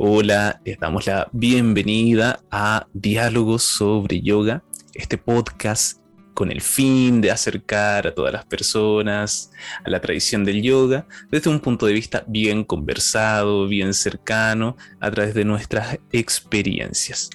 [0.00, 4.62] Hola, les damos la bienvenida a Diálogos sobre Yoga,
[4.94, 6.00] este podcast
[6.34, 9.50] con el fin de acercar a todas las personas
[9.84, 15.10] a la tradición del yoga desde un punto de vista bien conversado, bien cercano, a
[15.10, 17.28] través de nuestras experiencias.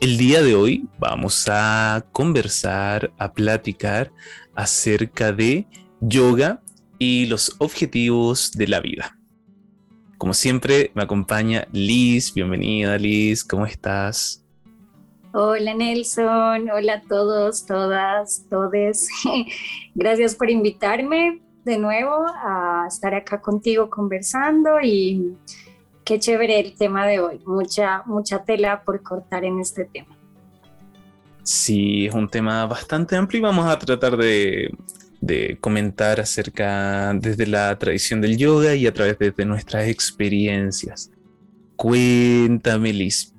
[0.00, 4.10] El día de hoy vamos a conversar, a platicar
[4.56, 5.68] acerca de
[6.00, 6.64] yoga
[6.98, 9.21] y los objetivos de la vida.
[10.22, 12.32] Como siempre, me acompaña Liz.
[12.32, 13.42] Bienvenida, Liz.
[13.42, 14.40] ¿Cómo estás?
[15.32, 19.08] Hola Nelson, hola a todos, todas, todes.
[19.96, 25.36] Gracias por invitarme de nuevo a estar acá contigo conversando y
[26.04, 27.40] qué chévere el tema de hoy.
[27.44, 30.16] Mucha, mucha tela por cortar en este tema.
[31.42, 34.70] Sí, es un tema bastante amplio y vamos a tratar de,
[35.22, 41.10] de comentar acerca desde la tradición del yoga y a través de nuestras experiencias.
[41.76, 43.34] Cuéntame, Liz.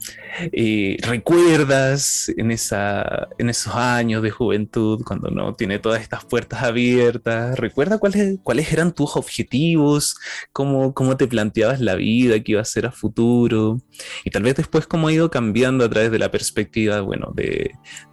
[0.51, 6.63] Eh, ¿Recuerdas en, esa, en esos años de juventud, cuando no tiene todas estas puertas
[6.63, 7.57] abiertas?
[7.57, 10.17] ¿Recuerda cuáles, cuáles eran tus objetivos?
[10.51, 13.77] ¿Cómo, ¿Cómo te planteabas la vida que iba a ser a futuro?
[14.25, 17.71] Y tal vez después cómo ha ido cambiando a través de la perspectiva, bueno, de,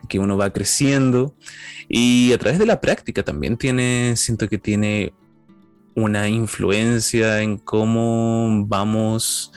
[0.08, 1.34] que uno va creciendo.
[1.88, 5.12] Y a través de la práctica también tiene, siento que tiene
[5.94, 9.52] una influencia en cómo vamos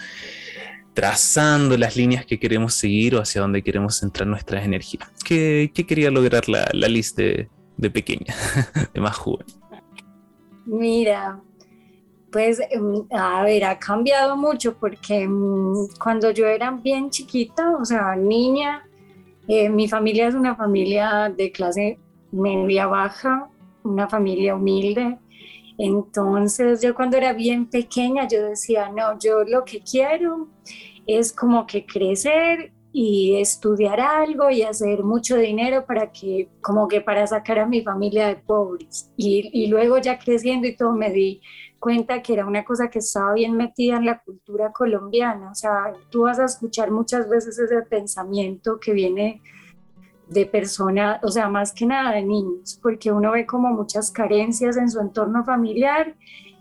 [0.94, 5.10] trazando las líneas que queremos seguir o hacia dónde queremos centrar nuestras energías.
[5.26, 7.50] ¿Qué, quería lograr la, la Liz de,
[7.92, 8.34] pequeña,
[8.94, 9.46] de más joven?
[10.66, 11.42] Mira,
[12.32, 17.86] pues em, a ver, ha cambiado mucho porque em, cuando yo era bien chiquita, o
[17.86, 18.88] sea, niña,
[19.48, 22.00] eh, mi familia es una familia de clase
[22.32, 23.50] media baja,
[23.84, 25.18] una familia humilde.
[25.86, 30.48] Entonces yo cuando era bien pequeña yo decía, no, yo lo que quiero
[31.06, 37.02] es como que crecer y estudiar algo y hacer mucho dinero para que, como que
[37.02, 39.12] para sacar a mi familia de pobres.
[39.18, 41.42] Y, y, luego ya creciendo y todo me di
[41.80, 45.52] cuenta que era una cosa que estaba bien metida en la cultura colombiana.
[45.52, 49.42] O sea, tú vas a escuchar muchas veces ese pensamiento que viene
[50.34, 54.78] de personas, o sea, más que nada de niños, porque uno ve como muchas carencias
[54.78, 56.16] en su entorno familiar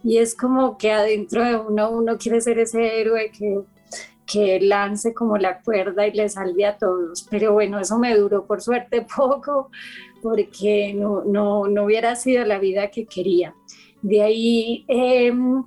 [0.04, 3.60] y es como que adentro de uno uno quiere ser ese héroe que
[4.26, 7.26] que lance como la cuerda y le salve a todos.
[7.30, 9.70] Pero bueno, eso me duró por suerte poco
[10.22, 13.54] porque no, no, no hubiera sido la vida que quería.
[14.00, 15.64] De ahí, em,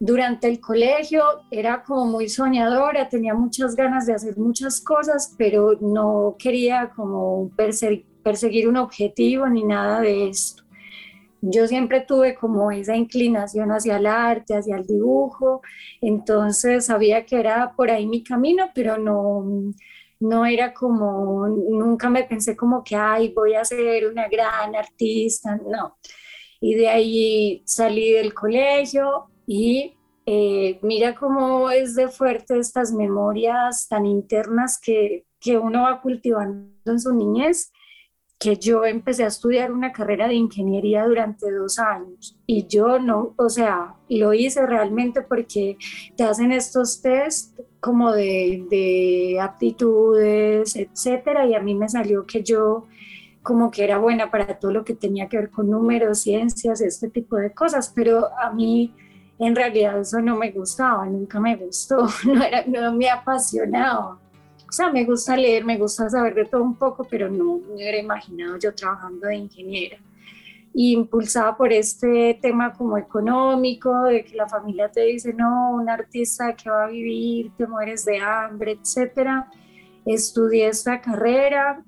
[0.00, 5.76] durante el colegio era como muy soñadora, tenía muchas ganas de hacer muchas cosas, pero
[5.80, 7.50] no quería como
[8.22, 10.62] perseguir un objetivo ni nada de esto
[11.40, 15.62] yo siempre tuve como esa inclinación hacia el arte, hacia el dibujo,
[16.00, 19.72] entonces sabía que era por ahí mi camino, pero no,
[20.20, 25.56] no era como, nunca me pensé como que, ay, voy a ser una gran artista,
[25.56, 25.98] no.
[26.60, 33.88] Y de ahí salí del colegio y eh, mira cómo es de fuerte estas memorias
[33.88, 37.72] tan internas que, que uno va cultivando en su niñez
[38.38, 43.34] que yo empecé a estudiar una carrera de ingeniería durante dos años y yo no,
[43.38, 45.78] o sea, lo hice realmente porque
[46.14, 52.42] te hacen estos test como de, de aptitudes, etcétera, y a mí me salió que
[52.42, 52.84] yo
[53.42, 57.08] como que era buena para todo lo que tenía que ver con números, ciencias, este
[57.08, 58.94] tipo de cosas, pero a mí
[59.38, 64.18] en realidad eso no me gustaba, nunca me gustó, no, era, no me apasionaba.
[64.68, 67.74] O sea, me gusta leer, me gusta saber de todo un poco, pero no me
[67.74, 69.96] hubiera imaginado yo trabajando de ingeniera.
[70.74, 75.88] Y impulsada por este tema como económico, de que la familia te dice, no, un
[75.88, 79.48] artista que va a vivir, te mueres de hambre, etcétera.
[80.04, 81.82] Estudié esta carrera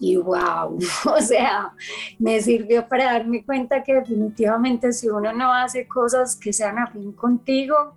[0.00, 1.72] y wow, o sea,
[2.18, 7.12] me sirvió para darme cuenta que definitivamente si uno no hace cosas que sean afín
[7.12, 7.94] contigo,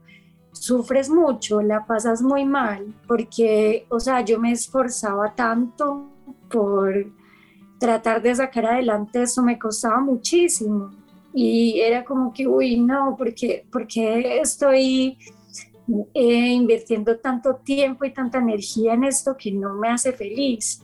[0.51, 6.11] sufres mucho, la pasas muy mal, porque, o sea, yo me esforzaba tanto
[6.51, 6.93] por
[7.79, 10.91] tratar de sacar adelante eso, me costaba muchísimo.
[11.33, 15.17] Y era como que, uy, no, porque, porque estoy
[16.13, 20.81] eh, invirtiendo tanto tiempo y tanta energía en esto que no me hace feliz.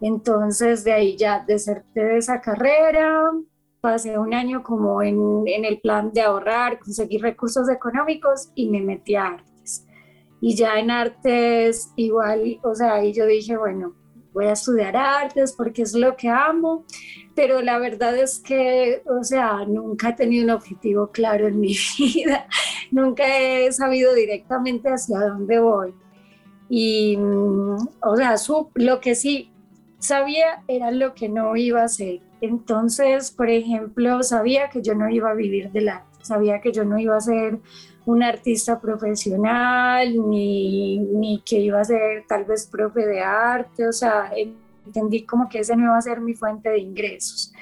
[0.00, 3.30] Entonces, de ahí ya deserté de esa carrera,
[3.80, 8.80] pasé un año como en, en, el plan de ahorrar, conseguir recursos económicos y me
[8.80, 9.86] metí a artes.
[10.40, 13.94] Y ya en artes igual, o sea, y yo dije, bueno,
[14.34, 16.84] voy a estudiar artes porque es lo que amo,
[17.34, 21.74] pero la verdad es que, o sea, nunca he tenido un objetivo claro en mi
[21.98, 22.46] vida,
[22.90, 25.94] nunca he sabido directamente hacia dónde voy.
[26.68, 28.34] Y, mm, o sea,
[28.74, 29.53] lo que sí
[30.04, 32.20] sabía era lo que no iba a hacer.
[32.40, 36.84] Entonces, por ejemplo, sabía que yo no iba a vivir del arte, sabía que yo
[36.84, 37.58] no iba a ser
[38.04, 43.92] un artista profesional, ni, ni que iba a ser tal vez profe de arte, o
[43.92, 44.30] sea,
[44.84, 47.54] entendí como que ese no iba a ser mi fuente de ingresos.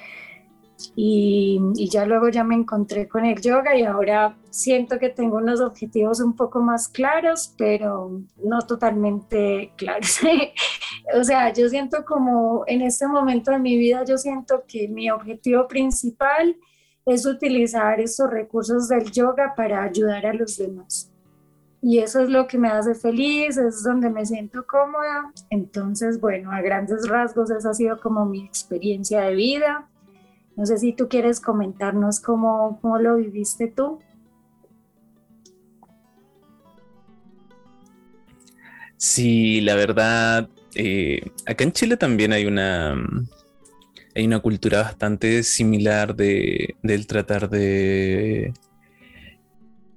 [0.96, 5.36] Y, y, ya luego ya me encontré con el yoga y ahora siento que tengo
[5.36, 10.20] unos objetivos un poco más claros, pero no totalmente claros.
[11.14, 15.10] o sea, yo siento como en este momento de mi vida, yo siento que mi
[15.10, 16.56] objetivo principal
[17.06, 21.12] es utilizar estos recursos del yoga para ayudar a los demás.
[21.84, 25.32] Y eso es lo que me hace feliz, es donde me siento cómoda.
[25.50, 29.88] Entonces, bueno, a grandes rasgos esa ha sido como mi experiencia de vida.
[30.62, 33.98] No sé si tú quieres comentarnos cómo, cómo lo viviste tú.
[38.96, 42.94] Sí, la verdad, eh, acá en Chile también hay una,
[44.14, 48.52] hay una cultura bastante similar de, del tratar de,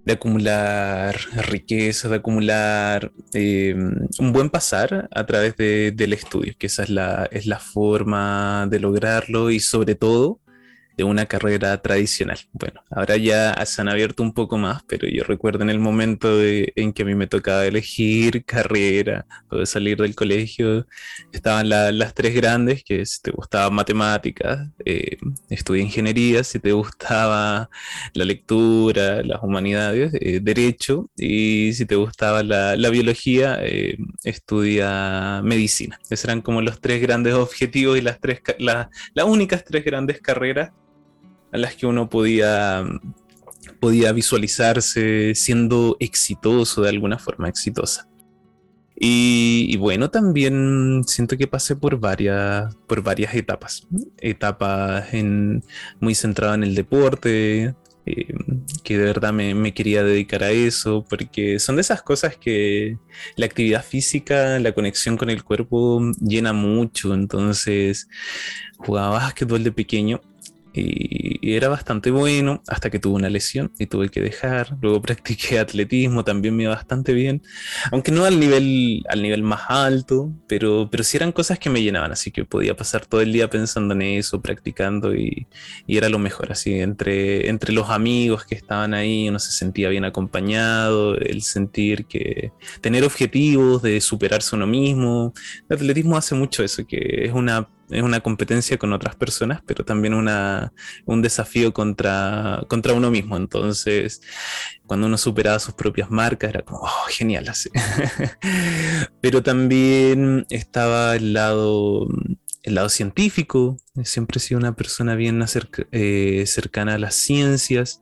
[0.03, 1.15] de acumular
[1.47, 3.75] riqueza, de acumular eh,
[4.17, 8.79] un buen pasar a través del estudio, que esa es la, es la forma de
[8.79, 10.39] lograrlo y sobre todo
[10.97, 12.37] de una carrera tradicional.
[12.53, 16.29] Bueno, ahora ya se han abierto un poco más, pero yo recuerdo en el momento
[16.41, 20.87] en que a mí me tocaba elegir carrera o salir del colegio,
[21.31, 25.17] estaban las tres grandes, que si te gustaba matemáticas, eh,
[25.49, 27.69] estudia ingeniería, si te gustaba
[28.13, 35.99] la lectura, las humanidades, eh, derecho, y si te gustaba la, biología, eh, estudia medicina.
[36.09, 40.71] Esos eran como los tres grandes objetivos y las, tres, las únicas tres grandes carreras
[41.55, 42.83] a las que uno podía,
[43.79, 48.07] podía visualizarse siendo exitoso de alguna forma, exitosa.
[48.97, 53.87] Y, bueno, también siento que pasé por varias, por varias etapas.
[54.19, 55.63] Etapas en,
[55.99, 57.75] muy centradas en el deporte,
[58.05, 58.33] eh,
[58.83, 62.97] que de verdad me, me, quería dedicar a eso, porque son de esas cosas que
[63.35, 67.13] la actividad física, la conexión con el cuerpo llena mucho.
[67.13, 68.07] Entonces,
[68.77, 70.21] jugaba básquetbol de pequeño
[70.81, 74.77] y, era bastante bueno hasta que tuve una lesión y tuve que dejar.
[74.81, 77.41] Luego practiqué atletismo, también me iba bastante bien,
[77.91, 81.81] aunque no al nivel, al nivel más alto, pero, pero sí eran cosas que me
[81.81, 85.47] llenaban, así que podía pasar todo el día pensando en eso, practicando y,
[85.87, 89.89] y era lo mejor, así, entre, entre los amigos que estaban ahí, uno se sentía
[89.89, 92.51] bien acompañado, el sentir que
[92.81, 95.33] tener objetivos de superarse uno mismo.
[95.69, 99.85] El atletismo hace mucho eso, que es una es una competencia con otras personas, pero
[99.85, 100.73] también una,
[101.05, 103.37] un desafío contra, contra uno mismo.
[103.37, 104.21] Entonces,
[104.85, 107.69] cuando uno superaba sus propias marcas, era como, oh, genial, así.
[109.21, 112.07] pero también estaba el lado,
[112.63, 113.77] el lado científico.
[114.03, 115.43] Siempre he sido una persona bien
[115.91, 118.01] eh, cercana a las ciencias,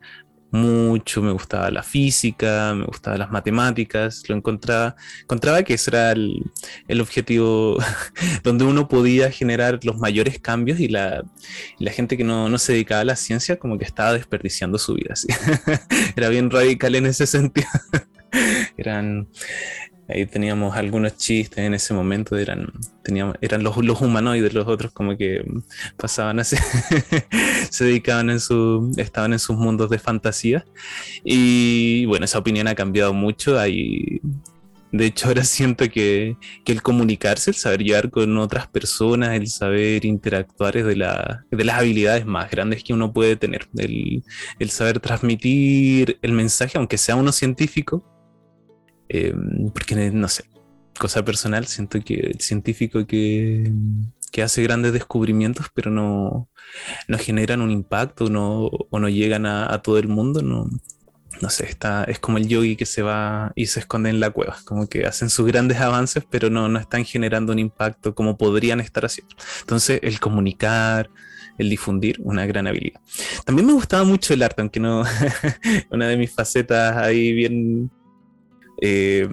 [0.54, 6.12] mucho, me gustaba la física, me gustaban las matemáticas, lo encontraba, encontraba que ese era
[6.12, 7.78] el, objetivo
[8.44, 11.24] donde uno podía generar los mayores cambios y la,
[11.80, 14.94] la gente que no, no, se dedicaba a la ciencia como que estaba desperdiciando su
[14.94, 15.16] vida.
[16.16, 17.68] Era bien radical en ese sentido.
[18.78, 19.28] Eran,
[20.14, 22.72] ahí teníamos algunos chistes en ese momento, eran,
[23.04, 25.44] teníamos, eran los, los humanoides, los otros como que
[25.98, 26.56] pasaban así,
[27.70, 30.66] se dedicaban en su, estaban en sus mundos de fantasía.
[31.24, 33.58] Y bueno, esa opinión ha cambiado mucho.
[34.92, 39.48] De hecho, ahora siento que, que, el comunicarse, el saber llevar con otras personas, el
[39.48, 43.68] saber interactuar es de, la, de las habilidades más grandes que uno puede tener.
[43.76, 44.24] El,
[44.60, 48.13] el saber transmitir el mensaje, aunque sea uno científico,
[49.10, 50.46] Em, porque no sé,
[50.98, 53.72] cosa personal, siento que el científico que,
[54.32, 56.50] que hace grandes descubrimientos, pero no,
[57.08, 60.70] no generan un impacto no, o no llegan a, todo el mundo, no,
[61.42, 64.32] no sé, está, es como el yogi que se va y se esconde en la
[64.32, 68.38] cueva, como que hacen sus grandes avances, pero no, no están generando un impacto como
[68.38, 69.36] podrían estar haciendo.
[69.62, 71.10] Entonces, el comunicar,
[71.58, 73.02] el difundir, una gran habilidad.
[73.46, 75.04] También me gustaba mucho el arte, aunque no,
[75.92, 77.92] una de mis facetas ahí bien
[78.82, 79.28] eh,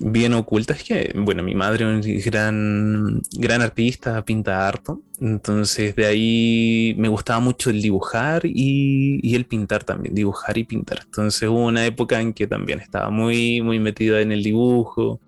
[0.00, 6.06] bien oculta es que, bueno, mi madre es gran, gran artista, pinta harto, entonces de
[6.06, 11.00] ahí me gustaba mucho el dibujar y, el pintar también, dibujar y pintar.
[11.04, 15.20] Entonces hubo una época en que también estaba muy, muy metida en el dibujo,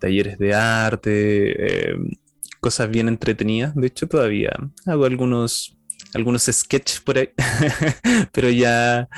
[0.00, 1.96] talleres de arte, eh,
[2.60, 3.74] cosas bien entretenidas.
[3.74, 4.50] De hecho, todavía
[4.86, 5.72] hago algunos
[6.14, 7.28] algunos sketches por ahí,
[8.32, 9.08] pero ya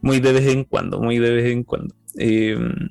[0.00, 1.94] muy de vez en cuando, muy de vez en cuando.
[2.16, 2.88] Em,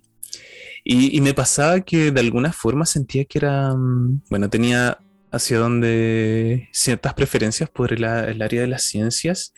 [0.90, 4.98] y, me pasaba que de alguna forma sentía que era, mm, bueno, tenía
[5.32, 9.54] hacia donde ciertas preferencias por el, área de las ciencias,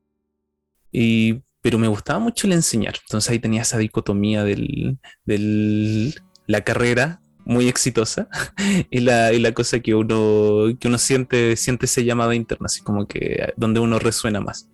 [0.92, 2.96] y, pero me gustaba mucho el enseñar.
[3.04, 6.16] Entonces ahí tenía esa dicotomía de
[6.48, 8.28] la carrera muy exitosa
[8.90, 12.82] y la, y la cosa que uno, que uno siente, siente ese llamado interno, así
[12.82, 14.68] como que donde uno resuena más.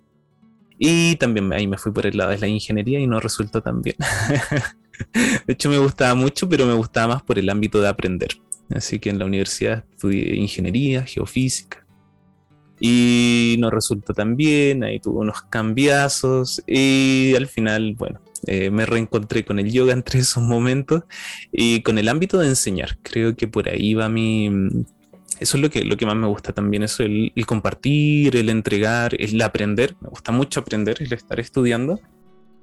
[0.78, 3.82] Y también ahí me fui por el lado de la ingeniería y no resultó tan
[3.82, 3.98] bien.
[5.14, 8.30] de hecho me gustaba mucho, pero me gustaba más por el ámbito de aprender.
[8.70, 11.86] Así que en la universidad estudié ingeniería, geofísica.
[12.80, 18.86] Y no resultó tan bien, ahí tuve unos cambiazos y al final, bueno, eh, me
[18.86, 21.04] reencontré con el yoga entre esos momentos
[21.54, 22.98] y con el ámbito de enseñar.
[23.02, 24.50] Creo que por ahí va mi,
[25.40, 29.16] eso es lo que, lo que más me gusta también, eso, el, compartir, el entregar,
[29.20, 29.96] el aprender.
[30.00, 32.00] Me gusta mucho aprender, el estar estudiando,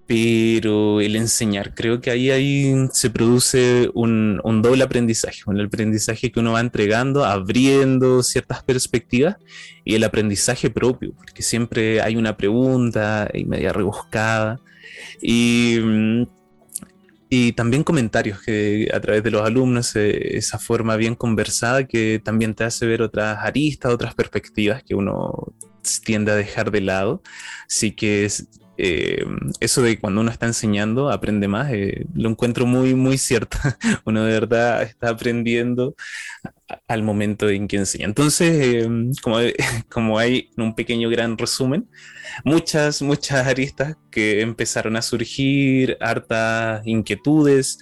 [0.06, 6.52] pero el enseñar, creo que ahí, se produce un, doble aprendizaje, un aprendizaje que uno
[6.52, 9.36] va entregando, abriendo ciertas perspectivas
[9.84, 14.60] y el aprendizaje propio, porque siempre hay una pregunta y media rebuscada.
[17.32, 22.20] Y también comentarios que a través de los alumnos, eh, esa forma bien conversada que
[22.22, 25.54] también te hace ver otras aristas, otras perspectivas que uno
[26.04, 27.22] tiende a dejar de lado.
[27.66, 28.28] Así que
[28.78, 29.24] eh,
[29.60, 33.58] eso de cuando uno está enseñando, aprende más, eh, lo encuentro muy, muy cierto.
[34.04, 35.94] uno de verdad está aprendiendo
[36.88, 38.06] al momento en que enseña.
[38.06, 38.86] Entonces,
[39.22, 39.36] como,
[39.90, 41.88] como hay un pequeño gran resumen,
[42.44, 47.78] muchas, muchas aristas que empezaron a surgir, hartas inquietudes,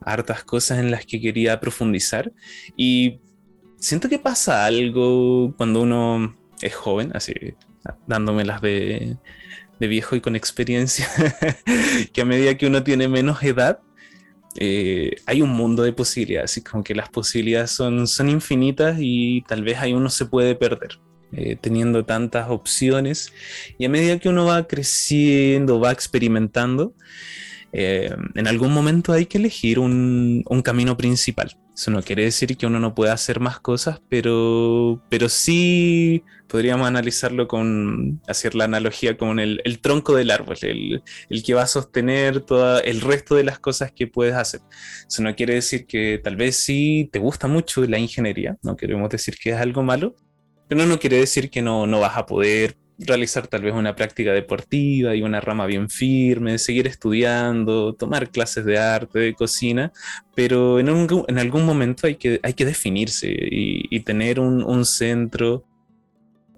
[0.00, 2.32] hartas cosas en las que quería profundizar
[2.76, 3.20] y
[3.78, 7.32] siento que pasa algo cuando uno es joven, así
[8.06, 9.18] dándome las de,
[9.80, 11.08] viejo y con experiencia,
[12.12, 13.80] que a medida que uno tiene menos edad,
[14.56, 19.42] eh, hay un mundo de posibilidades, así como que las posibilidades son, son infinitas y
[19.42, 20.98] tal vez ahí uno se puede perder.
[21.36, 23.32] Eh, teniendo tantas opciones.
[23.76, 26.94] Y a medida que uno va creciendo, va experimentando,
[27.72, 31.56] eh, en algún momento hay que elegir un, camino principal.
[31.74, 36.22] Eso no quiere decir que uno no pueda hacer más cosas, pero, pero sí
[36.54, 41.62] podríamos analizarlo con, hacer la analogía con el, tronco del árbol, el, el, que va
[41.62, 44.60] a sostener todo el resto de las cosas que puedes hacer.
[45.04, 49.10] Eso no quiere decir que tal vez sí te gusta mucho la ingeniería, no queremos
[49.10, 50.14] decir que es algo malo,
[50.68, 54.32] pero no quiere decir que no, no vas a poder realizar tal vez una práctica
[54.32, 59.92] deportiva y una rama bien firme, seguir estudiando, tomar clases de arte, de cocina,
[60.36, 65.64] pero en, en algún momento hay que, hay que definirse y, tener un, un, centro,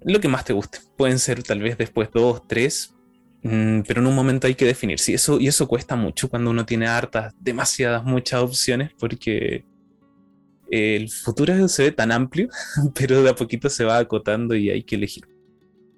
[0.03, 0.79] lo que más te guste.
[0.97, 2.95] Pueden ser tal vez después dos, tres,
[3.43, 5.11] mm, pero en un momento hay que definirse.
[5.11, 9.65] Y eso, y eso cuesta mucho cuando uno tiene hartas, demasiadas, muchas opciones, porque
[10.69, 12.49] el futuro se ve tan amplio,
[12.95, 15.27] pero de a poquito se va acotando y hay que elegir.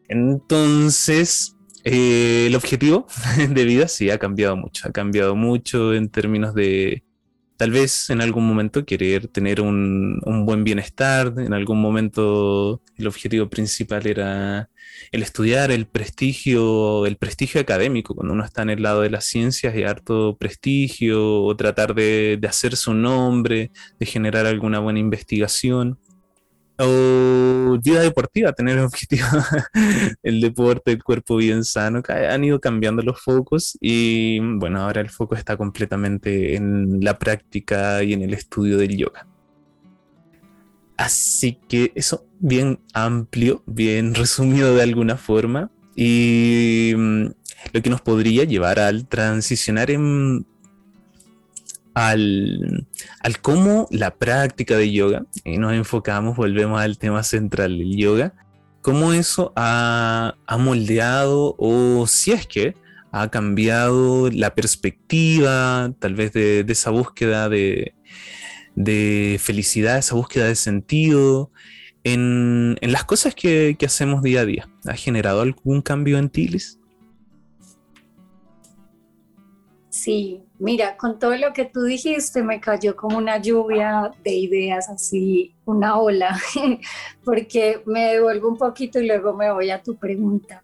[0.08, 3.08] Entonces, eh, el objetivo
[3.50, 7.03] de vida sí ha cambiado mucho, ha cambiado mucho en términos de
[7.59, 13.05] tal vez en algún momento querer tener un, un buen bienestar, en algún momento el
[13.05, 14.69] objetivo principal era
[15.11, 19.25] el estudiar, el prestigio, el prestigio académico, cuando uno está en el lado de las
[19.25, 24.99] ciencias y harto prestigio, o tratar de, de hacerse un nombre, de generar alguna buena
[24.99, 25.99] investigación.
[26.81, 29.27] O vida deportiva, tener el objetivo,
[30.24, 35.09] el deporte, el cuerpo bien sano, han ido cambiando los focos y bueno, ahora el
[35.09, 39.27] foco está completamente en la práctica y en el estudio del yoga.
[40.95, 47.25] Así que eso bien amplio, bien resumido de alguna forma y mm,
[47.74, 50.45] lo que nos podría llevar al transicionar en,
[51.93, 52.88] al,
[53.22, 58.34] al cómo la práctica de yoga, y nos enfocamos, volvemos al tema central del yoga,
[58.81, 62.75] cómo eso ha, ha moldeado o si es que
[63.12, 67.93] ha cambiado la perspectiva tal vez de esa búsqueda de,
[68.75, 71.51] de felicidad, esa búsqueda de sentido
[72.03, 74.69] en, las cosas que, hacemos día a día.
[74.86, 76.79] ¿Ha generado algún cambio en ti, Liz?
[79.89, 84.89] Sí, mira, con todo lo que tú dijiste me cayó como una lluvia de ideas,
[84.89, 86.37] así una ola,
[87.23, 90.61] porque me devuelvo un poquito y luego me voy a tu pregunta.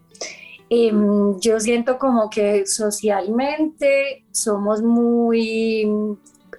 [0.69, 5.87] Em, yo siento como que socialmente somos muy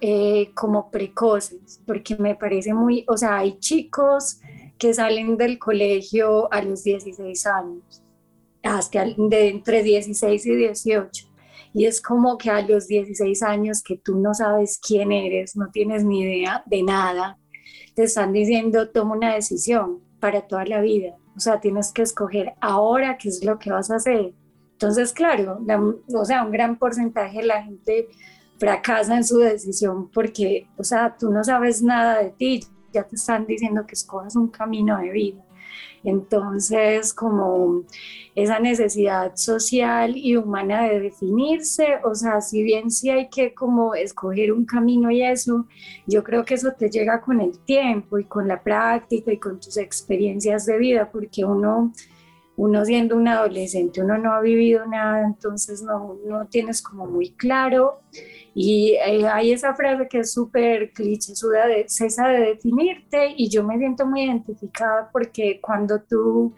[0.01, 4.39] eh, como precoces, porque me parece muy, o sea, hay chicos
[4.77, 8.03] que salen del colegio a los 16 años
[8.63, 11.27] hasta de entre 16 y 18.
[11.73, 15.69] Y es como que a los 16 años que tú no sabes quién eres, no
[15.71, 17.37] tienes ni idea de nada,
[17.95, 21.15] te están diciendo toma una decisión para toda la vida.
[21.35, 24.33] O sea, tienes que escoger ahora qué es lo que vas a hacer.
[24.73, 25.59] Entonces, claro,
[26.13, 28.07] o sea, un gran porcentaje de la gente
[28.59, 33.15] fracasa en su decisión porque, o sea, tú no sabes nada de ti, ya te
[33.15, 35.46] están diciendo que escojas un camino de vida.
[36.07, 37.83] Entonces, como
[38.33, 43.93] esa necesidad social y humana de definirse, o sea, si bien sí hay que como
[43.93, 45.65] escoger un camino y eso,
[46.05, 49.59] yo creo que eso te llega con el tiempo y con la práctica y con
[49.59, 51.91] tus experiencias de vida, porque uno
[52.55, 57.31] uno siendo un adolescente, uno no ha vivido nada, entonces no, no tienes como muy
[57.31, 57.99] claro.
[58.59, 63.63] Y eh, hay esa frase que es súper cliché, de cesa de definirte y yo
[63.63, 66.55] me siento muy identificada porque cuando tú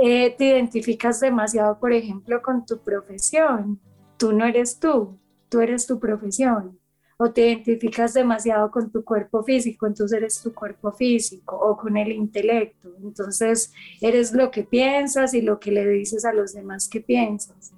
[0.00, 3.80] eh, te identificas demasiado, por ejemplo, con tu profesión,
[4.16, 6.78] tú no eres tú, tú eres tu profesión
[7.16, 11.96] o te identificas demasiado con tu cuerpo físico, entonces eres tu cuerpo físico o con
[11.96, 16.88] el intelecto, entonces eres lo que piensas y lo que le dices a los demás
[16.88, 17.72] que piensas.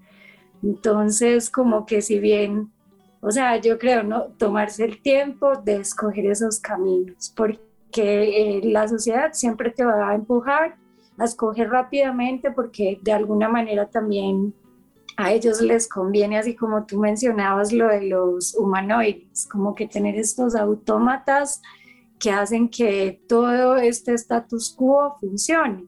[0.63, 2.71] Entonces, como que si bien,
[3.27, 4.27] o sea, yo creo, ¿no?
[4.39, 7.59] Tomarse el tiempo de escoger esos caminos, porque
[7.93, 10.77] eh, la sociedad siempre te va a empujar
[11.19, 14.55] a escoger rápidamente porque de alguna manera también
[15.17, 20.15] a ellos les conviene, así como tú mencionabas lo de los humanoides, como que tener
[20.15, 21.63] estos autómatas
[22.21, 25.87] que hacen que todo este status quo funcione,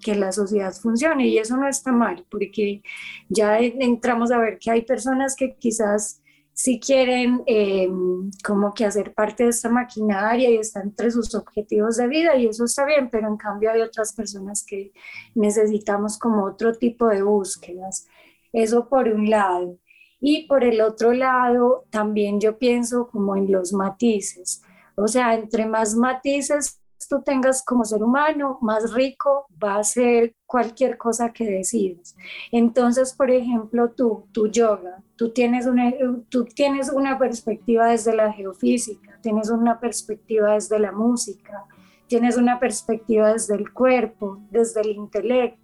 [0.00, 2.82] que la sociedad funcione y eso no está mal, porque
[3.28, 6.21] ya entramos a ver que hay personas que quizás
[6.52, 11.96] sí quieren em, como que hacer parte de esta maquinaria y está entre sus objetivos
[11.96, 14.92] de vida y eso está bien, pero en cambio hay otras personas que
[15.34, 18.06] necesitamos como otro tipo de búsquedas.
[18.52, 19.78] Eso por un lado.
[20.20, 24.62] Y por el otro lado, también yo pienso como en los matices.
[24.94, 30.34] O sea, entre más matices tú tengas como ser humano, más rico va a ser
[30.46, 32.16] cualquier cosa que decidas.
[32.50, 35.92] Entonces, por ejemplo, tú, tu yoga, tú tienes, una,
[36.28, 41.64] tú tienes una perspectiva desde la geofísica, tienes una perspectiva desde la música,
[42.08, 45.62] tienes una perspectiva desde el cuerpo, desde el intelecto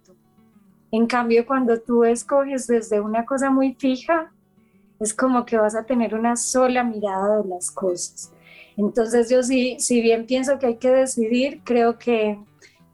[0.91, 4.31] en cambio, cuando tú escoges desde una cosa muy fija,
[4.99, 8.31] es como que vas a tener una sola mirada de las cosas.
[8.75, 12.39] Entonces yo sí, si bien pienso que hay que decidir, creo que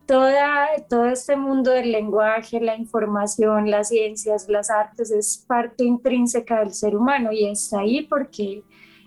[0.05, 6.59] toda, todo este mundo del lenguaje, la información, las ciencias, las artes es parte intrínseca
[6.59, 8.63] del ser humano y está ahí porque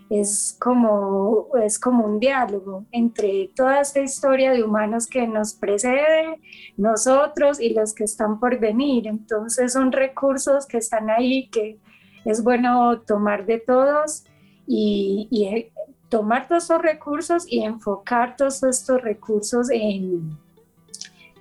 [0.09, 6.39] es como, es como un diálogo entre toda esta historia de humanos que nos precede,
[6.77, 9.07] nosotros y los que están por venir.
[9.07, 11.77] Entonces son recursos que están ahí, que
[12.25, 14.25] es bueno tomar de todos
[14.65, 15.71] y, y eh,
[16.09, 20.37] tomar todos estos recursos y enfocar todos estos recursos en,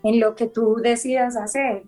[0.03, 1.85] en lo que tú decidas hacer.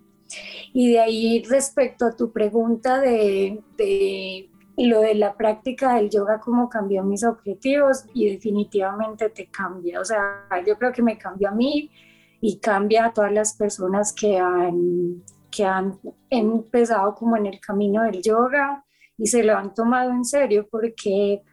[0.73, 6.39] Y de ahí respecto a tu pregunta de, de lo de la práctica del yoga
[6.39, 9.99] como cambió mis objetivos y definitivamente te cambia.
[9.99, 11.91] O sea, yo creo que me cambió a mí
[12.39, 18.03] y cambia a todas las personas que han, que han empezado como en el camino
[18.03, 18.83] del yoga
[19.17, 21.43] y se lo han tomado en serio porque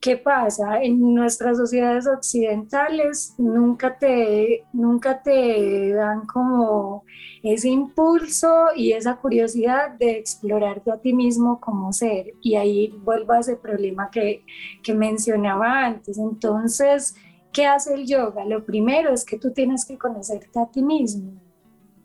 [0.00, 0.82] ¿qué pasa?
[0.82, 7.04] En nuestras sociedades occidentales nunca te, nunca te dan como
[7.42, 12.32] ese impulso y esa curiosidad de explorarte a ti mismo como ser.
[12.42, 14.44] Y ahí vuelvo a ese problema que,
[14.82, 16.18] que mencionaba antes.
[16.18, 17.14] Entonces,
[17.52, 18.44] ¿qué hace el yoga?
[18.44, 21.32] Lo primero es que tú tienes que conocerte a ti mismo.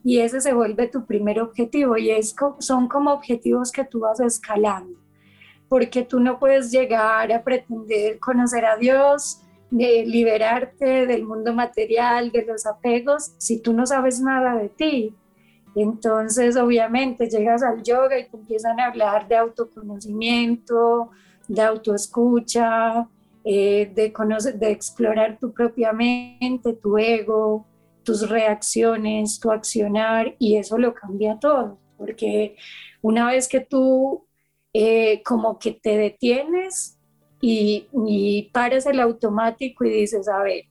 [0.04, 4.18] Y ese se vuelve tu primer objetivo y es, son como objetivos que tú vas
[4.18, 5.01] escalando
[5.72, 12.30] porque tú no puedes llegar a pretender conocer a Dios, de liberarte del mundo material,
[12.30, 15.14] de los apegos, si tú no sabes nada de ti.
[15.74, 21.08] Entonces, obviamente, llegas al yoga y te empiezan a hablar de autoconocimiento,
[21.48, 23.08] de autoescucha,
[23.42, 27.64] eh, de, conocer, de explorar tu propia mente, tu ego,
[28.02, 32.56] tus reacciones, tu accionar, y eso lo cambia todo, porque
[33.00, 34.26] una vez que tú
[34.72, 36.98] eh, como que te detienes
[37.40, 40.64] y, y paras el automático y dices, a ver,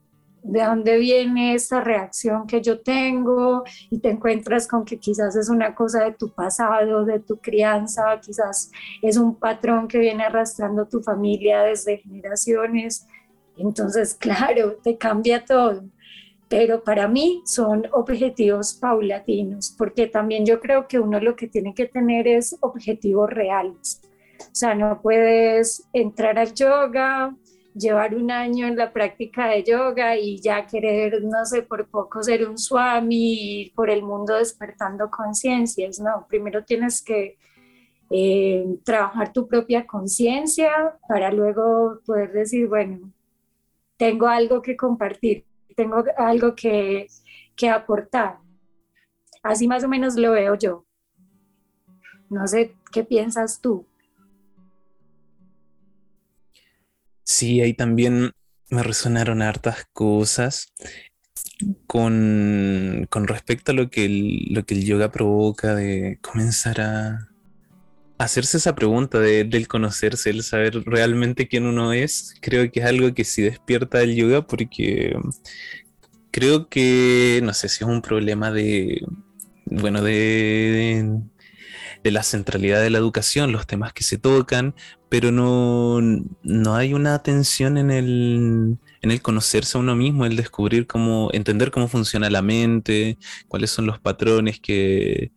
[0.44, 3.64] ¿de dónde viene esta reacción que yo tengo?
[3.90, 8.20] Y te encuentras con que quizás es una cosa de tu pasado, de tu crianza,
[8.20, 13.08] quizás es un patrón que viene arrastrando tu familia desde generaciones.
[13.58, 15.84] Entonces, claro, te cambia todo.
[16.52, 21.74] Pero para mí son objetivos paulatinos, porque también yo creo que uno lo que tiene
[21.74, 24.02] que tener es objetivos reales.
[24.38, 27.34] O sea, no puedes entrar al yoga,
[27.74, 32.22] llevar un año en la práctica de yoga y ya querer, no sé, por poco
[32.22, 37.38] ser un swami y por el mundo despertando conciencias, no, primero tienes que
[38.10, 43.10] eh, trabajar tu propia conciencia para luego poder decir, bueno,
[43.96, 45.46] tengo algo que compartir,
[45.82, 47.08] tengo algo que,
[47.56, 48.38] que aportar.
[49.42, 50.86] Así más o menos lo veo yo.
[52.30, 53.88] No sé, ¿qué piensas tú?
[57.24, 58.32] Sí, ahí también
[58.70, 60.72] me resonaron hartas cosas
[61.88, 64.08] con, respecto a lo que,
[64.52, 67.31] lo que el yoga provoca de comenzar a
[68.24, 72.36] hacerse esa pregunta de, del conocerse, el saber realmente quién uno es.
[72.42, 75.16] Creo que es algo que sí despierta el yoga porque
[76.32, 79.06] creo que, no sé si es un problema de,
[79.66, 81.20] bueno, de,
[82.04, 84.76] de la centralidad de la educación, los temas que se tocan,
[85.10, 86.00] pero no,
[86.44, 91.30] no hay una atención en el, en el conocerse a uno mismo, el descubrir cómo,
[91.34, 95.32] entender cómo funciona la mente, cuáles son los patrones que,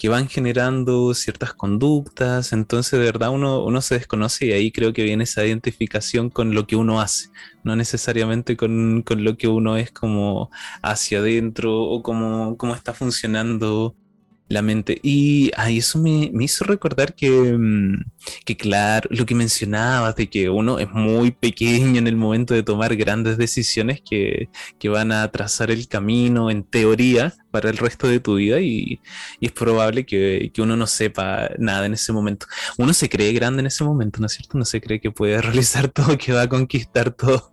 [0.00, 4.94] que van generando ciertas conductas, entonces de verdad uno, uno se desconoce y ahí creo
[4.94, 7.28] que viene esa identificación con lo que uno hace,
[7.64, 10.50] no necesariamente con, con lo que uno es como
[10.82, 13.94] hacia adentro o cómo, cómo está funcionando
[14.50, 14.98] la mente.
[15.02, 18.04] Y ahí eso me, hizo recordar que, mm,
[18.44, 22.62] que, claro, lo que mencionabas de que uno es muy pequeño en el momento de
[22.64, 24.48] tomar grandes decisiones que,
[24.90, 29.00] van a trazar el camino en teoría para el resto de tu vida y,
[29.40, 32.46] es probable que, uno no sepa nada en ese momento.
[32.76, 34.56] Uno se cree grande en ese momento, ¿no es cierto?
[34.56, 37.52] Uno se cree que puede realizar todo, que va a conquistar todo,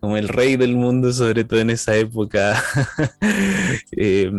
[0.00, 2.62] como el rey del mundo, sobre todo en esa época.
[3.92, 4.32] eh,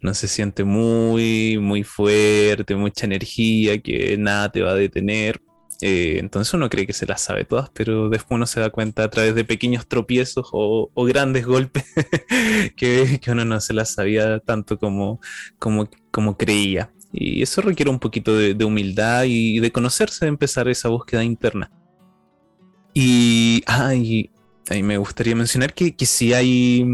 [0.00, 5.40] no se siente muy, muy fuerte, mucha energía, que nada te va a detener.
[5.82, 9.04] Eh, entonces uno cree que se las sabe todas, pero después uno se da cuenta
[9.04, 11.84] a través de pequeños tropiezos o, grandes golpes
[12.76, 15.20] que, que, uno no se las sabía tanto como,
[15.58, 16.92] como, como creía.
[17.12, 21.70] Y eso requiere un poquito de, humildad y de conocerse, de empezar esa búsqueda interna.
[22.94, 23.62] Y,
[24.68, 26.84] ay, ahí me gustaría mencionar que, que sí hay,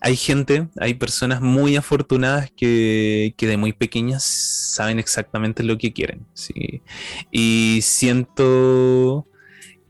[0.00, 5.92] hay gente, hay personas muy afortunadas que, que, de muy pequeñas saben exactamente lo que
[5.92, 6.26] quieren.
[6.34, 6.82] ¿sí?
[7.30, 9.26] Y siento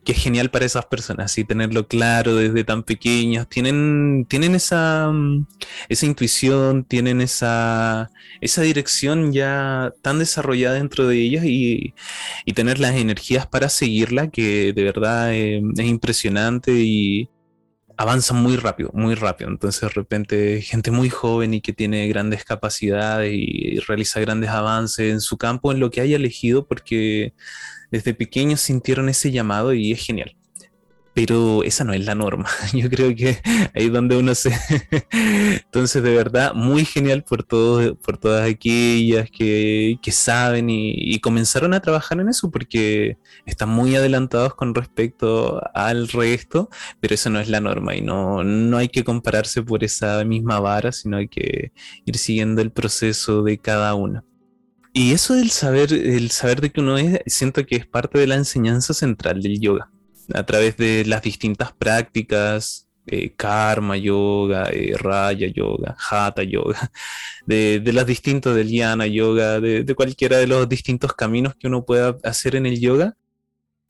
[0.04, 3.48] que es genial para esas personas, y tenerlo claro desde tan pequeños.
[3.48, 5.12] Tienen, tienen esa,
[5.88, 8.10] esa intuición, tienen esa,
[8.40, 11.94] esa dirección ya tan desarrollada dentro de ellas y,
[12.44, 17.30] y tener las energías para seguirla, que de verdad eh, es impresionante y
[17.96, 19.50] avanzan muy rápido, muy rápido.
[19.50, 25.12] Entonces de repente gente muy joven y que tiene grandes capacidades y realiza grandes avances
[25.12, 27.34] en su campo, en lo que haya elegido, porque
[27.92, 30.34] desde pequeños sintieron ese llamado y es genial.
[31.14, 32.48] Pero esa no es la norma.
[32.72, 33.38] Yo creo que
[33.74, 34.50] ahí es donde uno se.
[35.10, 41.80] Entonces, de verdad, muy genial por, todo, por todas aquellas que, saben y, comenzaron a
[41.80, 47.48] trabajar en eso porque están muy adelantados con respecto al resto, pero eso no es
[47.48, 51.72] la norma y no, no hay que compararse por esa misma vara, sino hay que
[52.06, 54.24] ir siguiendo el proceso de cada una.
[54.94, 58.26] Y eso del saber, el saber de que uno es, siento que es parte de
[58.26, 59.90] la enseñanza central del yoga,
[60.34, 66.90] a través de las distintas prácticas, eh, karma yoga, eh, raya yoga, hatha yoga,
[67.46, 72.18] de, las distintas del yana yoga, de, cualquiera de los distintos caminos que uno pueda
[72.22, 73.16] hacer en el yoga,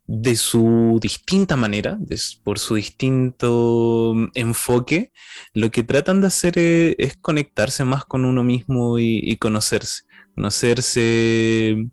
[0.06, 1.98] de su distinta manera,
[2.44, 5.10] por su distinto mm, enfoque,
[5.52, 10.04] lo que tratan de hacer es, es conectarse más con uno mismo y conocerse
[10.34, 11.90] conocerse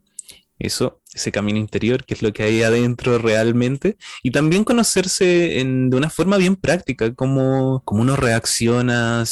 [0.59, 5.97] eso, ese camino interior, que es lo que hay adentro realmente, y también conocerse de
[5.97, 9.23] una forma bien práctica, cómo, uno reacciona,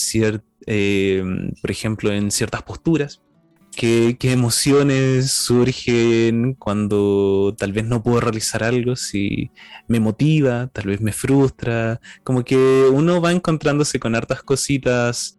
[0.66, 1.24] eh,
[1.62, 3.22] por ejemplo, en ciertas posturas,
[3.76, 9.52] qué, qué, emociones surgen cuando tal vez no puedo realizar algo, si
[9.88, 12.58] me motiva, tal vez me frustra, como que
[12.92, 15.37] uno va encontrándose con hartas cositas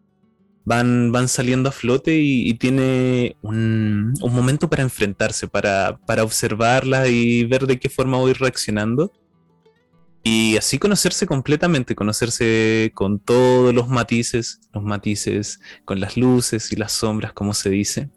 [0.68, 7.44] van, van saliendo a flote y, tiene un, momento para enfrentarse, para, para observarla y
[7.44, 9.10] ver de qué forma voy reaccionando.
[10.22, 16.76] Y así conocerse completamente, conocerse con todos los matices, los matices con las luces y
[16.76, 18.10] las sombras, como se dice,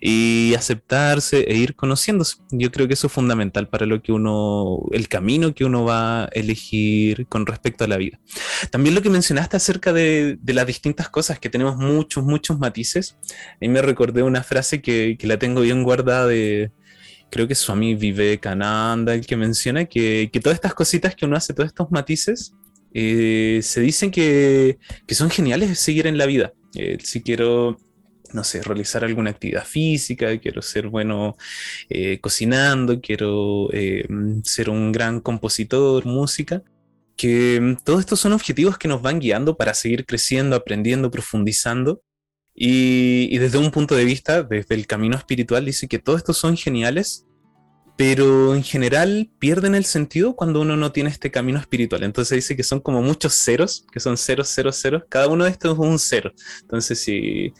[0.00, 2.36] y aceptarse e ir conociéndose.
[2.50, 6.24] Yo creo que eso es fundamental para lo que uno, el camino que uno va
[6.24, 8.20] a elegir con respecto a la vida.
[8.70, 13.18] También lo que mencionaste acerca de, las distintas cosas, que tenemos muchos, muchos matices.
[13.60, 16.70] Ahí me recordé una frase que, que la tengo bien guardada de
[17.34, 21.52] creo que Swami Vivekananda el que menciona que, que, todas estas cositas que uno hace,
[21.52, 22.54] todos estos matices,
[22.92, 26.52] eh, se dicen que, que, son geniales de seguir en la vida.
[26.76, 27.76] Eh, si quiero,
[28.32, 31.36] no sé, realizar alguna actividad física, quiero ser bueno
[31.88, 33.68] eh, cocinando, quiero
[34.44, 36.62] ser un gran compositor, música,
[37.16, 42.00] que mm, todos estos son objetivos que nos van guiando para seguir creciendo, aprendiendo, profundizando
[42.54, 46.56] y, desde un punto de vista, desde el camino espiritual, dice que todos estos son
[46.56, 47.26] geniales,
[47.96, 52.04] pero en general pierden el sentido cuando uno no tiene este camino espiritual.
[52.04, 55.04] Entonces dice que son como muchos ceros, que son ceros, ceros, ceros.
[55.08, 56.32] Cada uno de estos es un cero.
[56.62, 57.52] Entonces si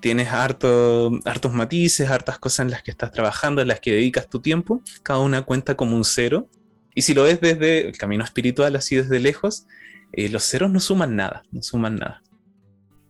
[0.00, 4.28] tienes harto, hartos matices, hartas cosas en las que estás trabajando, en las que dedicas
[4.28, 6.48] tu tiempo, cada una cuenta como un cero.
[6.94, 9.66] Y si lo ves desde el camino espiritual, así desde lejos,
[10.12, 12.22] eh, los ceros no suman nada, no suman nada.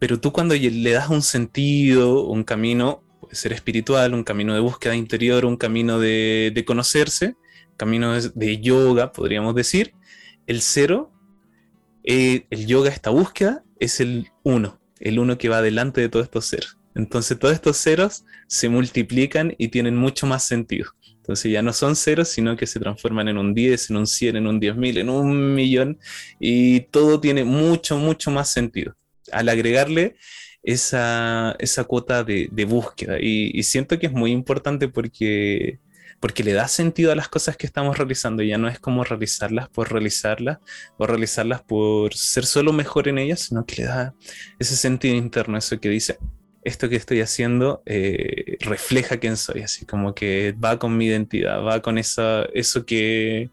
[0.02, 4.58] Pero tú cuando le das un sentido, un camino, puede ser espiritual, un camino de
[4.58, 7.36] búsqueda interior, un camino de, conocerse,
[7.76, 9.94] camino de, yoga, podríamos decir,
[10.48, 11.12] el cero,
[12.02, 16.24] eh, el yoga, esta búsqueda, es el uno, el uno que va delante de todos
[16.24, 16.78] estos ceros.
[16.96, 20.90] Entonces todos estos ceros se multiplican y tienen mucho más sentido.
[21.18, 24.34] Entonces ya no son ceros, sino que se transforman en un 10, en un 100,
[24.34, 26.00] en un 10.000, en un millón,
[26.40, 28.96] y todo tiene mucho, mucho más sentido
[29.32, 30.16] al agregarle
[30.62, 33.18] esa, cuota de, búsqueda.
[33.20, 35.78] Y, siento que es muy importante porque,
[36.20, 38.42] porque le da sentido a las cosas que estamos realizando.
[38.42, 40.58] Ya no es como realizarlas por realizarlas
[40.98, 44.14] o realizarlas por ser solo mejor en ellas, sino que le da
[44.58, 46.18] ese sentido interno, eso que dice,
[46.64, 51.62] esto que estoy haciendo eh, refleja quién soy, así como que va con mi identidad,
[51.62, 53.50] va con esa, eso que,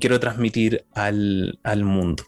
[0.00, 2.24] quiero transmitir al, al mundo.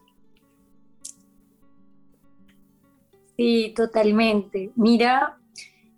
[3.37, 4.71] Sí, totalmente.
[4.77, 5.39] Mira,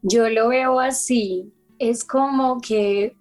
[0.03, 1.53] yo lo veo así.
[1.79, 3.15] Es como que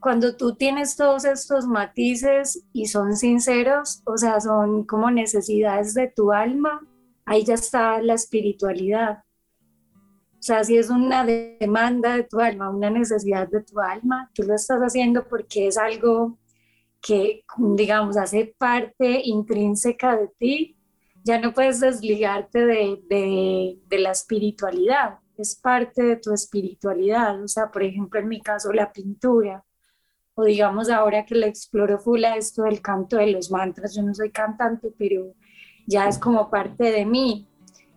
[0.00, 6.08] cuando tú tienes todos estos matices y son sinceros, o sea, son como necesidades de
[6.08, 6.80] tu alma,
[7.24, 9.24] ahí ya está la espiritualidad.
[9.54, 14.42] O sea, si es una demanda de tu alma, una necesidad de tu alma, tú
[14.42, 16.36] lo estás haciendo porque es algo
[17.00, 20.76] que, digamos, hace parte intrínseca de ti
[21.24, 27.42] ya no puedes desligarte de, la espiritualidad, es parte de tu espiritualidad.
[27.42, 29.64] O sea, por ejemplo, en mi caso, la pintura,
[30.34, 34.02] o digamos ahora que le exploro full a esto del canto de los mantras, yo
[34.02, 35.34] no soy cantante, pero
[35.86, 37.46] ya es como parte de mí.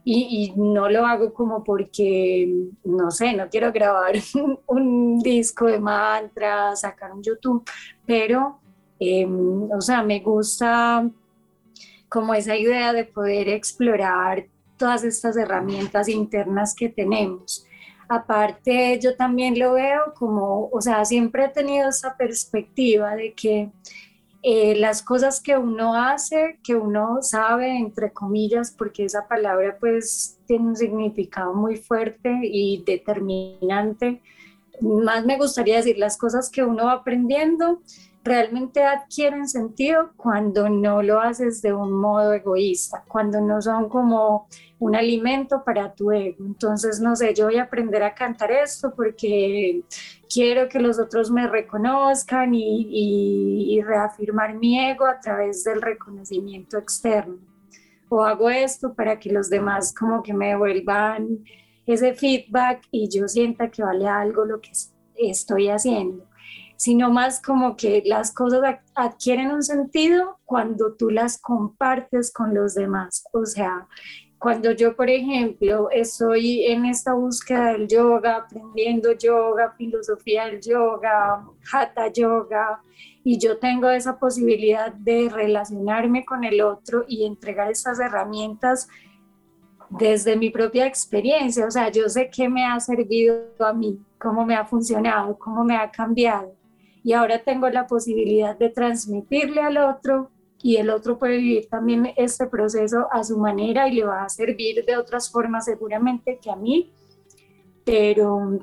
[0.07, 4.13] Y, no lo hago como porque, no sé, no quiero grabar
[4.67, 7.67] un, disco de mantras, sacar un YouTube,
[8.05, 8.59] pero,
[8.99, 11.09] em, o sea, me gusta
[12.15, 14.45] como esa idea de poder explorar
[14.77, 17.67] todas estas herramientas internas que tenemos.
[18.07, 23.69] Aparte, yo también lo veo como, o sea, siempre he tenido esa perspectiva de que
[24.43, 30.39] eh, las cosas que uno hace, que uno sabe, entre comillas, porque esa palabra pues
[30.47, 34.21] tiene un significado muy fuerte y determinante,
[34.79, 37.81] más me gustaría decir las cosas que uno va aprendiendo,
[38.25, 44.47] realmente adquieren sentido cuando no lo haces de un modo egoísta, cuando no son como
[44.79, 46.43] un alimento para tu ego.
[46.43, 49.83] Entonces, no sé, yo voy a aprender a cantar esto porque
[50.27, 57.37] quiero que los otros me reconozcan y, reafirmar mi ego a través del reconocimiento externo.
[58.09, 61.43] O hago esto para que los demás como que me devuelvan
[61.85, 64.71] ese feedback y yo sienta que vale algo lo que
[65.15, 66.25] estoy haciendo
[66.85, 68.61] sino más como que las cosas
[68.93, 73.23] adquieren un sentido cuando tú las compartes con los demás.
[73.33, 73.87] O sea,
[74.37, 81.43] cuando yo, por ejemplo, estoy en esta búsqueda del yoga, aprendiendo yoga, filosofía del yoga,
[81.73, 82.79] hatha yoga,
[83.23, 88.87] y yo tengo esa posibilidad de relacionarme con el otro y entregar estas herramientas
[89.89, 94.45] desde mi propia experiencia, o sea, yo sé qué me ha servido a mí, cómo
[94.45, 96.53] me ha funcionado, cómo me ha cambiado
[97.05, 100.31] y ahora tengo la posibilidad de transmitirle al otro
[100.63, 104.29] y el otro puede vivir también este proceso a su manera y le va a
[104.29, 106.91] servir de otras formas seguramente que a mí,
[107.85, 108.57] pero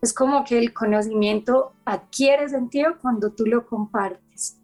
[0.00, 4.56] es como que el conocimiento adquiere sentido cuando tú lo compartes.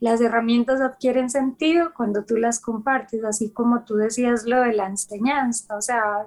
[0.00, 4.86] las herramientas adquieren sentido cuando tú las compartes, así como tú decías lo de la
[4.86, 6.26] enseñanza, o sea,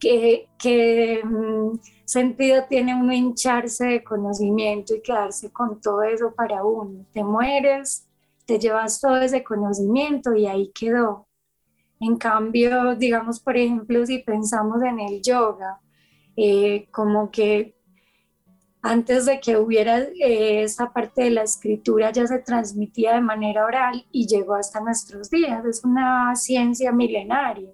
[0.00, 1.78] ¿qué, qué mm,
[2.10, 7.06] sentido tiene uno hincharse de conocimiento y quedarse con todo eso para uno?
[7.12, 8.08] Te mueres,
[8.46, 11.28] te llevas todo ese conocimiento y ahí quedó.
[12.00, 15.80] En cambio, digamos, por ejemplo, si pensamos en el yoga,
[16.36, 17.76] eh, como que
[18.82, 23.66] antes de que hubiera eh, esa parte de la escritura ya se transmitía de manera
[23.66, 25.64] oral y llegó hasta nuestros días.
[25.64, 27.70] Es una ciencia milenaria.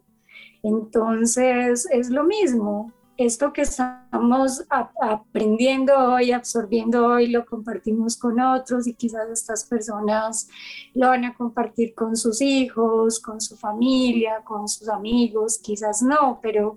[0.63, 2.93] Entonces es lo mismo.
[3.19, 4.67] Esto que estamos
[5.01, 10.51] aprendiendo hoy, absorbiendo hoy, lo compartimos con otros y quizás estas personas
[10.93, 16.41] lo van a compartir con sus hijos, con su familia, con sus amigos, quizás no,
[16.43, 16.77] pero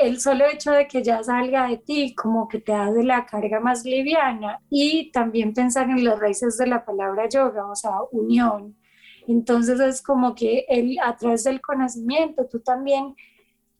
[0.00, 3.58] el solo hecho de que ya salga de ti como que te hace la carga
[3.58, 8.76] más liviana y también pensar en las raíces de la palabra yoga, o sea, unión.
[9.26, 13.16] Entonces es como que el, a través del conocimiento tú también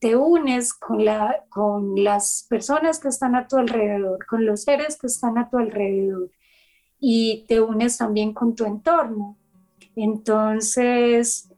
[0.01, 4.97] te unes con, la, con las personas que están a tu alrededor, con los seres
[4.97, 6.31] que están a tu alrededor
[7.01, 9.37] y te unes también con tu entorno.
[9.97, 11.51] Entonces,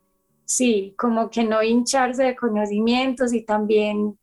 [0.45, 4.19] sí, como que no hincharse de conocimientos y también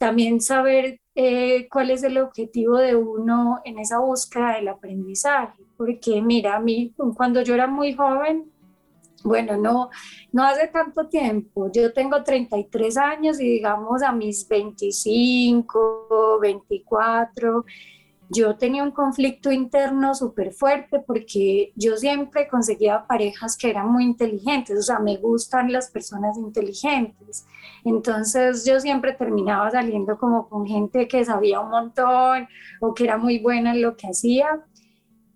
[0.00, 5.62] también saber eh, cuál es el objetivo de uno en esa búsqueda del aprendizaje.
[5.76, 8.50] Porque mira, a mí cuando yo era muy joven,
[9.22, 9.90] bueno, no,
[10.32, 17.64] no hace tanto tiempo, yo tengo 33 años y digamos a mis 25, 24,
[18.32, 24.04] yo tenía un conflicto interno súper fuerte porque yo siempre conseguía parejas que eran muy
[24.04, 27.44] inteligentes, o sea, me gustan las personas inteligentes.
[27.84, 32.46] Entonces yo siempre terminaba saliendo como con gente que sabía un montón
[32.80, 34.64] o que era muy buena en lo que hacía.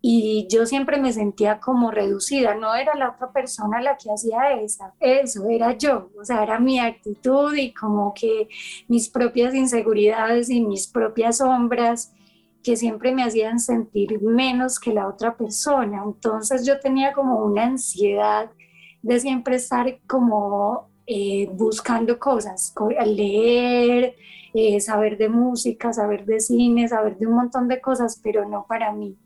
[0.07, 4.53] Y yo siempre me sentía como reducida, no era la otra persona la que hacía
[4.61, 8.49] esa, eso era yo, o sea, era mi actitud y como que
[8.87, 12.13] mis propias inseguridades y mis propias sombras
[12.63, 16.03] que siempre me hacían sentir menos que la otra persona.
[16.05, 18.51] Entonces yo tenía como una ansiedad
[19.01, 22.75] de siempre estar como eh, buscando cosas,
[23.07, 24.17] leer,
[24.53, 28.67] eh, saber de música, saber de cine, saber de un montón de cosas, pero no
[28.69, 29.17] para mí.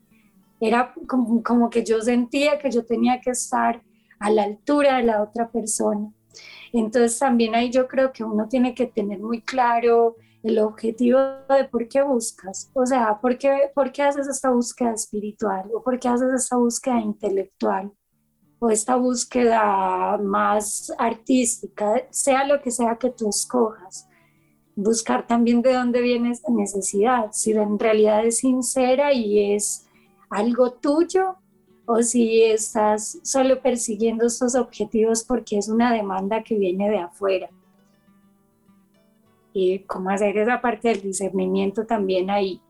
[0.59, 3.81] Era como, como que yo sentía que yo tenía que estar
[4.19, 6.11] a la altura de la otra persona.
[6.73, 11.19] Entonces también ahí yo creo que uno tiene que tener muy claro el objetivo
[11.49, 15.83] de por qué buscas, o sea, ¿por qué, por qué haces esta búsqueda espiritual o
[15.83, 17.91] por qué haces esta búsqueda intelectual
[18.59, 24.07] o esta búsqueda más artística, sea lo que sea que tú escojas.
[24.75, 29.88] Buscar también de dónde viene esta necesidad, si en realidad es sincera y es
[30.29, 31.37] algo tuyo
[31.85, 37.49] o si estás solo persiguiendo estos objetivos porque es una demanda que viene de afuera
[39.53, 42.61] y cómo hacer esa parte del discernimiento también ahí.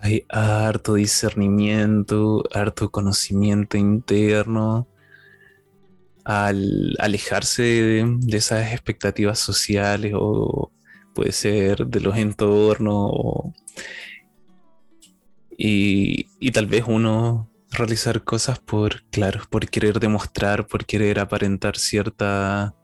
[0.00, 4.86] Hay harto discernimiento, harto conocimiento interno.
[6.24, 10.72] Al alejarse de, esas expectativas sociales o
[11.16, 13.10] puede ser de los entornos
[15.58, 21.76] y, y tal vez uno realizar cosas por, claro, por querer demostrar, por querer aparentar
[21.78, 22.74] cierta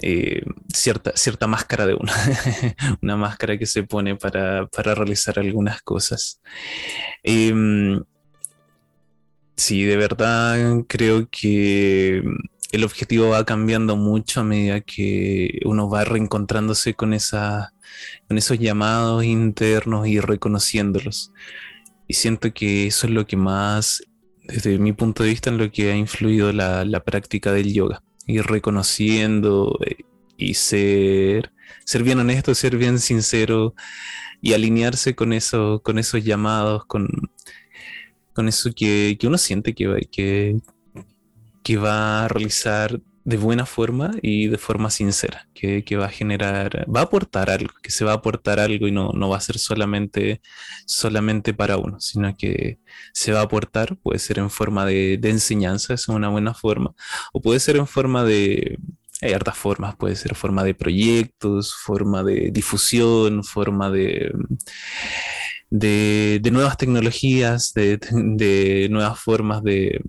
[0.00, 0.42] eh,
[0.72, 2.12] cierta, cierta máscara de una,
[3.02, 6.40] una máscara que se pone para, realizar algunas cosas.
[7.22, 8.02] Em,
[9.56, 12.22] sí, de verdad creo que
[12.72, 17.74] el objetivo va cambiando mucho a medida que uno va reencontrándose con, esa,
[18.28, 21.32] con esos llamados internos y reconociéndolos.
[22.08, 24.02] Y siento que eso es lo que más,
[24.44, 28.02] desde mi punto de vista, en lo que ha influido la, la práctica del yoga
[28.26, 30.04] ir reconociendo eh,
[30.36, 31.52] y ser,
[31.84, 33.74] ser bien honesto, ser bien sincero
[34.40, 37.08] y alinearse con, eso, con esos llamados, con,
[38.32, 40.56] con eso que, uno siente que, que,
[41.62, 46.86] que va a realizar de buena forma y de forma sincera, que, va a generar,
[46.94, 49.40] va a aportar algo, que se va a aportar algo y no, no va a
[49.40, 50.40] ser solamente,
[50.86, 52.80] solamente para uno, sino que
[53.12, 56.94] se va a aportar, puede ser en forma de, enseñanza, es una buena forma,
[57.32, 58.78] o puede ser en forma de,
[59.20, 64.32] hay hartas formas, puede ser forma de proyectos, forma de difusión, forma de,
[65.70, 70.00] de, nuevas tecnologías, de nuevas formas de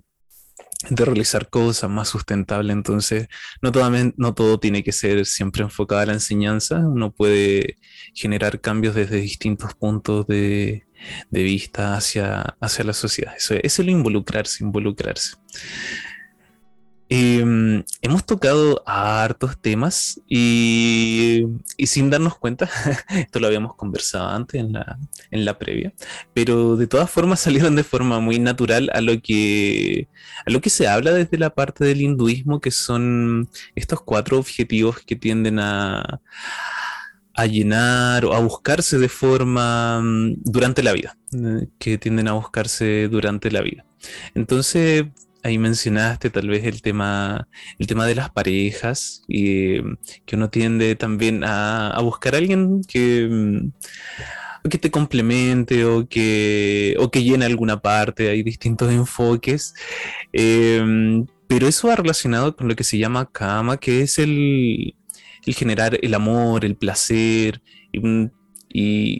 [0.90, 2.74] de realizar cosas más sustentables.
[2.74, 3.28] Entonces,
[3.62, 6.78] no todo, no todo tiene que ser siempre enfocado a la enseñanza.
[6.78, 7.78] Uno puede
[8.14, 10.86] generar cambios desde distintos puntos de,
[11.30, 13.34] vista hacia, hacia la sociedad.
[13.36, 15.36] Eso, eso es lo involucrarse, involucrarse.
[17.10, 21.44] Em, hemos tocado hartos temas y,
[21.84, 22.68] sin darnos cuenta,
[23.10, 24.98] esto lo habíamos conversado antes en la,
[25.30, 25.92] en la previa,
[26.32, 30.08] pero de todas formas salieron de forma muy natural a lo que
[30.46, 35.00] a lo que se habla desde la parte del hinduismo, que son estos cuatro objetivos
[35.00, 36.20] que tienden a,
[37.34, 42.32] a llenar o a buscarse de forma mm, durante la vida, eh, que tienden a
[42.32, 43.84] buscarse durante la vida.
[44.34, 45.06] Entonces,
[45.44, 49.82] ahí mencionaste tal vez el tema, el tema de las parejas y
[50.24, 53.72] que uno tiende también a, buscar a alguien que, mm,
[54.70, 59.74] que te complemente o que, o que llene alguna parte, hay distintos enfoques.
[60.32, 64.96] Em, pero eso va relacionado con lo que se llama kama, que es el,
[65.46, 67.62] el generar el amor, el placer.
[67.92, 68.30] Y,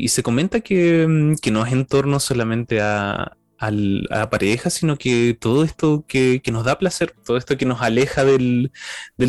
[0.05, 3.37] y se comenta que, mm, que no es en torno solamente a,
[3.67, 7.83] a la pareja, sino que todo esto que, nos da placer, todo esto que nos
[7.83, 8.71] aleja del,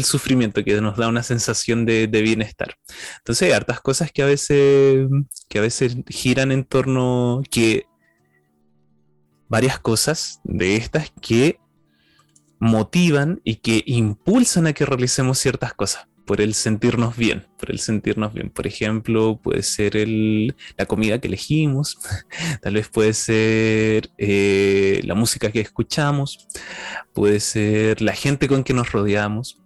[0.03, 2.77] sufrimiento, que nos da una sensación de, bienestar.
[3.17, 5.07] Entonces hay hartas cosas que a veces,
[5.49, 7.85] que a veces giran en torno, que
[9.47, 11.59] varias cosas de estas que
[12.59, 17.79] motivan y que impulsan a que realicemos ciertas cosas por el sentirnos bien, por el
[17.79, 18.49] sentirnos bien.
[18.49, 21.99] Por ejemplo, puede ser el, la comida que elegimos,
[22.61, 26.47] tal vez puede ser eh, la música que escuchamos,
[27.13, 29.61] puede ser la gente con que nos rodeamos,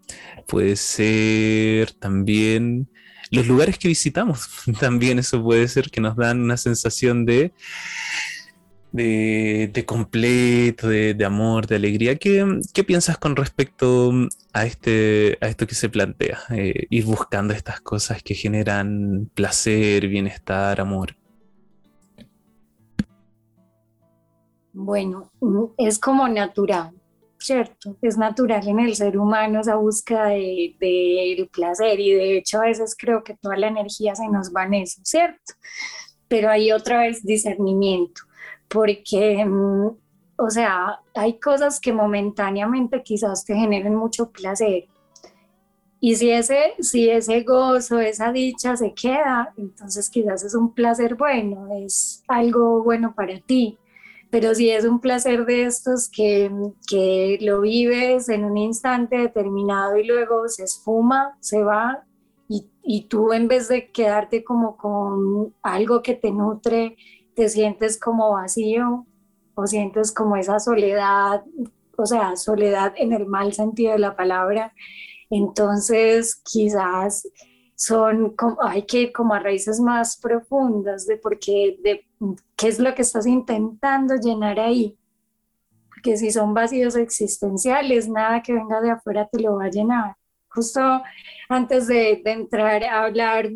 [0.48, 2.90] puede ser también
[3.32, 4.50] los lugares que visitamos.
[4.80, 7.54] También eso puede ser que nos dan una sensación de
[8.92, 12.16] de, completo, de, amor, de alegría.
[12.18, 14.12] ¿Qué, piensas con respecto
[14.54, 16.40] a, este, a esto que se plantea?
[16.50, 21.16] Eh, ir buscando estas cosas que generan placer, bienestar, amor.
[24.72, 25.32] Bueno,
[25.78, 26.92] es como natural,
[27.38, 27.98] ¿cierto?
[28.02, 32.66] Es natural en el ser humano esa búsqueda del de, placer y de hecho a
[32.66, 35.54] veces creo que toda la energía se nos va en eso, ¿cierto?
[36.28, 38.29] Pero hay otra vez discernimiento
[38.70, 39.88] porque, mm,
[40.38, 44.86] o sea, hay cosas que momentáneamente quizás te generen mucho placer.
[46.02, 51.16] Y si ese, si ese gozo, esa dicha se queda, entonces quizás es un placer
[51.16, 53.78] bueno, es algo bueno para ti.
[54.30, 56.52] Pero si es un placer de estos que,
[56.88, 62.06] que lo vives en un instante determinado y luego se esfuma, se va,
[62.48, 66.96] y, y tú en vez de quedarte como con algo que te nutre,
[67.40, 69.08] te sientes como vacío
[69.56, 71.42] o sientes como esa soledad,
[71.98, 74.74] o sea, soledad en el mal sentido de la palabra.
[75.30, 77.26] Entonces, quizás
[77.76, 82.06] son como, hay que ir como a raíces más profundas de por qué, de
[82.58, 84.98] qué es lo que estás intentando llenar ahí.
[85.88, 90.18] Porque si son vacíos existenciales, nada que venga de afuera te lo va a llenar.
[90.50, 90.82] Justo
[91.48, 93.50] antes de, de entrar a hablar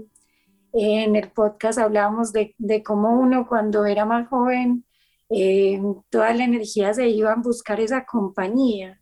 [0.73, 4.83] en el podcast hablábamos de, de cómo uno cuando era más joven,
[5.29, 8.99] eh, toda la energía se iba a buscar esa compañía.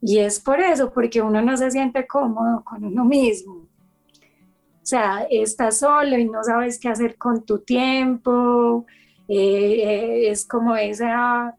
[0.00, 3.54] Y es por eso, porque uno no se siente cómodo con uno mismo.
[3.54, 8.84] O sea, estás solo y no sabes qué hacer con tu tiempo.
[9.28, 11.56] Eh, es como esa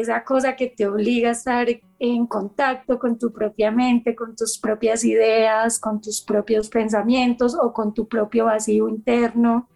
[0.00, 1.68] esa cosa que te obliga a estar
[2.00, 7.72] en contacto con tu propia mente, con tus propias ideas, con tus propios pensamientos o
[7.72, 9.68] con tu propio vacío interno.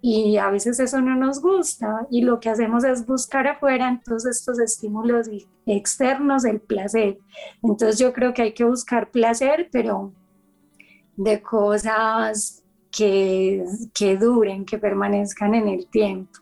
[0.00, 4.00] Y a veces eso no nos gusta y lo que hacemos es buscar afuera en
[4.00, 5.28] todos estos estímulos
[5.66, 7.18] externos el placer.
[7.62, 10.14] Entonces yo creo que hay que buscar placer, pero
[11.16, 16.40] de cosas que, que duren, que permanezcan en el tiempo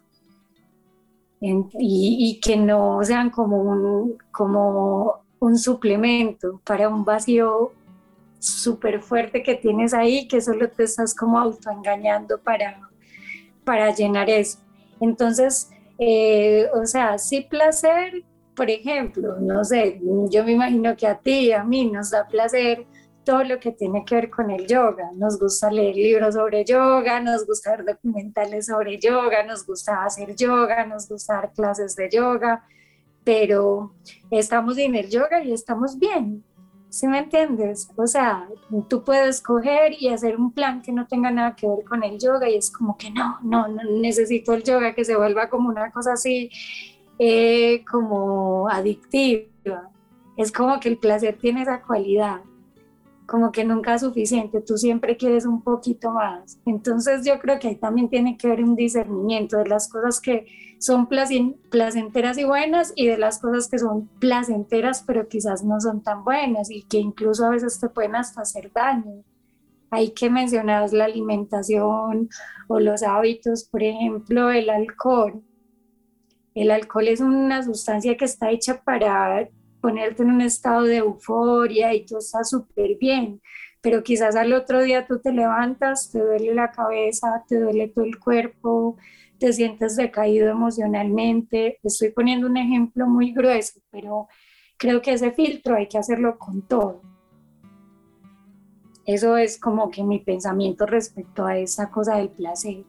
[1.41, 7.73] y, que no sean como un, como un suplemento para un vacío
[8.39, 12.81] súper fuerte que tienes ahí, que solo te estás como autoengañando para,
[13.65, 14.59] para llenar eso.
[15.01, 18.25] Entonces, eh, o sea, sí placer,
[18.55, 22.87] por ejemplo, no sé, yo me imagino que a ti, a mí nos da placer
[23.29, 25.11] todo lo que tiene que ver con el yoga.
[25.15, 30.35] Nos gusta leer libros sobre yoga, nos gusta ver documentales sobre yoga, nos gusta hacer
[30.35, 32.65] yoga, nos gusta dar clases de yoga,
[33.25, 33.93] pero
[34.31, 36.43] estamos en el yoga y estamos bien.
[36.89, 37.91] ¿Sí me entiendes?
[37.97, 38.49] O sea,
[38.89, 42.19] tú puedes coger y hacer un plan que no tenga nada que ver con el
[42.19, 45.69] yoga y es como que no, no, no necesito el yoga que se vuelva como
[45.69, 46.49] una cosa así,
[47.19, 49.91] eh, como adictiva.
[50.39, 52.41] Es como que el placer tiene esa cualidad
[53.29, 56.59] como que nunca es suficiente, tú siempre quieres un poquito más.
[56.65, 60.47] Entonces yo creo que ahí también tiene que haber un discernimiento de las cosas que
[60.79, 66.03] son placenteras y buenas y de las cosas que son placenteras pero quizás no son
[66.03, 69.23] tan buenas y que incluso a veces te pueden hasta hacer daño.
[69.91, 72.31] Hay que mencionar la alimentación
[72.67, 75.43] o los hábitos, por ejemplo, el alcohol.
[76.55, 79.51] El alcohol es una sustancia que está hecha para
[79.81, 83.41] ponerte en un estado de euforia y tú estás súper bien,
[83.81, 88.05] pero quizás al otro día tú te levantas, te duele la cabeza, te duele todo
[88.05, 88.97] el cuerpo,
[89.39, 91.79] te sientes decaído emocionalmente.
[91.83, 94.29] Estoy poniendo un ejemplo muy grueso, pero
[94.77, 97.03] creo que ese filtro hay que hacerlo con todo.
[99.07, 102.85] Eso es como que mi pensamiento respecto a esa cosa del placer.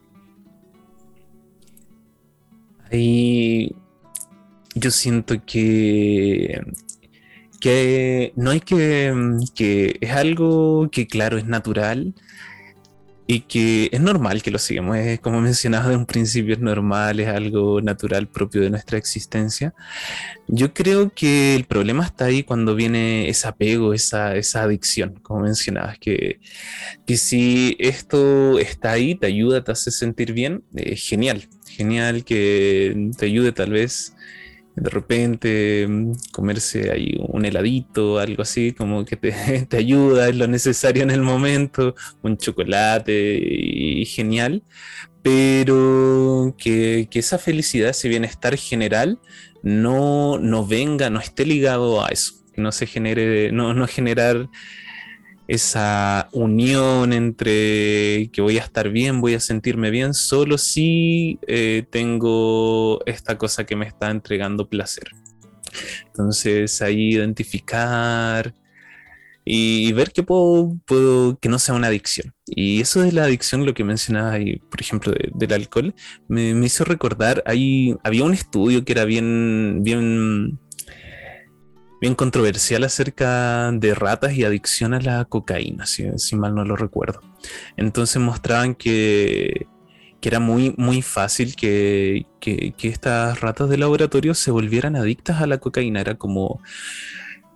[2.92, 3.74] Ahí
[4.80, 6.62] yo siento que,
[7.60, 9.14] que no hay que,
[9.56, 12.14] que es algo que claro, es natural
[13.32, 17.28] y que es normal que lo sigamos, como mencionaba de un principio, es normal, es
[17.28, 19.76] algo natural propio de nuestra existencia.
[20.48, 25.42] Yo creo que el problema está ahí cuando viene ese apego, esa, esa adicción, como
[25.42, 26.40] mencionabas, que,
[27.06, 30.64] que si esto está ahí, te ayuda, te hace sentir bien,
[30.96, 34.16] genial, genial que te ayude tal vez
[34.80, 39.32] de repente mm, comerse ahí un heladito, algo así, como que te,
[39.70, 44.64] te, ayuda, es lo necesario en el momento, un chocolate y genial,
[45.22, 49.20] pero que, que esa felicidad, ese bienestar general,
[49.64, 54.50] no, no venga, no esté ligado a eso, que no se genere, no, no generar
[55.50, 61.88] esa unión entre que voy a estar bien, voy a sentirme bien, solo si eh,
[61.90, 65.10] tengo esta cosa que me está entregando placer.
[66.06, 68.54] Entonces ahí identificar
[69.44, 72.32] y, ver que puedo, puedo, que no sea una adicción.
[72.46, 75.96] Y eso de la adicción, lo que mencionaba ahí, por ejemplo, del alcohol,
[76.28, 80.60] me, me, hizo recordar, ahí había un estudio que era bien, bien
[82.00, 87.22] bien controversial acerca de ratas y adicción a la cocaína, si, mal no lo recuerdo.
[87.78, 89.68] Entonces mostraban que,
[90.22, 92.26] era muy, muy fácil que,
[92.82, 96.02] estas ratas de laboratorio se volvieran adictas a la cocaína.
[96.02, 96.62] Era como...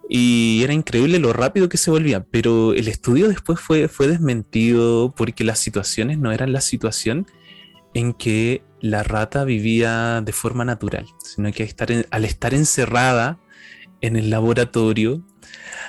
[0.10, 5.14] Y era increíble lo rápido que se volvían, pero el estudio después fue, fue desmentido
[5.16, 7.26] porque las situaciones no eran la situación
[7.94, 13.39] en que la rata vivía de forma natural, sino que estar al estar encerrada
[14.04, 15.26] en el laboratorio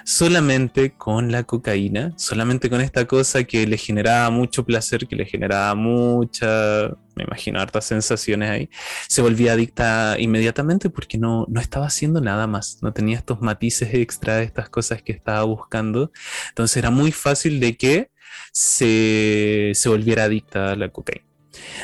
[0.04, 5.24] solamente con la cocaína, solamente con esta cosa que le generaba mucho placer, que le
[5.24, 8.70] generaba mucha, me imagino, hartas sensaciones ahí,
[9.08, 13.94] se volvía adicta inmediatamente porque no, no estaba haciendo nada más, no tenía estos matices
[13.94, 16.12] extra de estas cosas que estaba buscando,
[16.50, 18.10] entonces era muy fácil de que
[18.52, 21.33] se, se volviera adicta a la cocaína.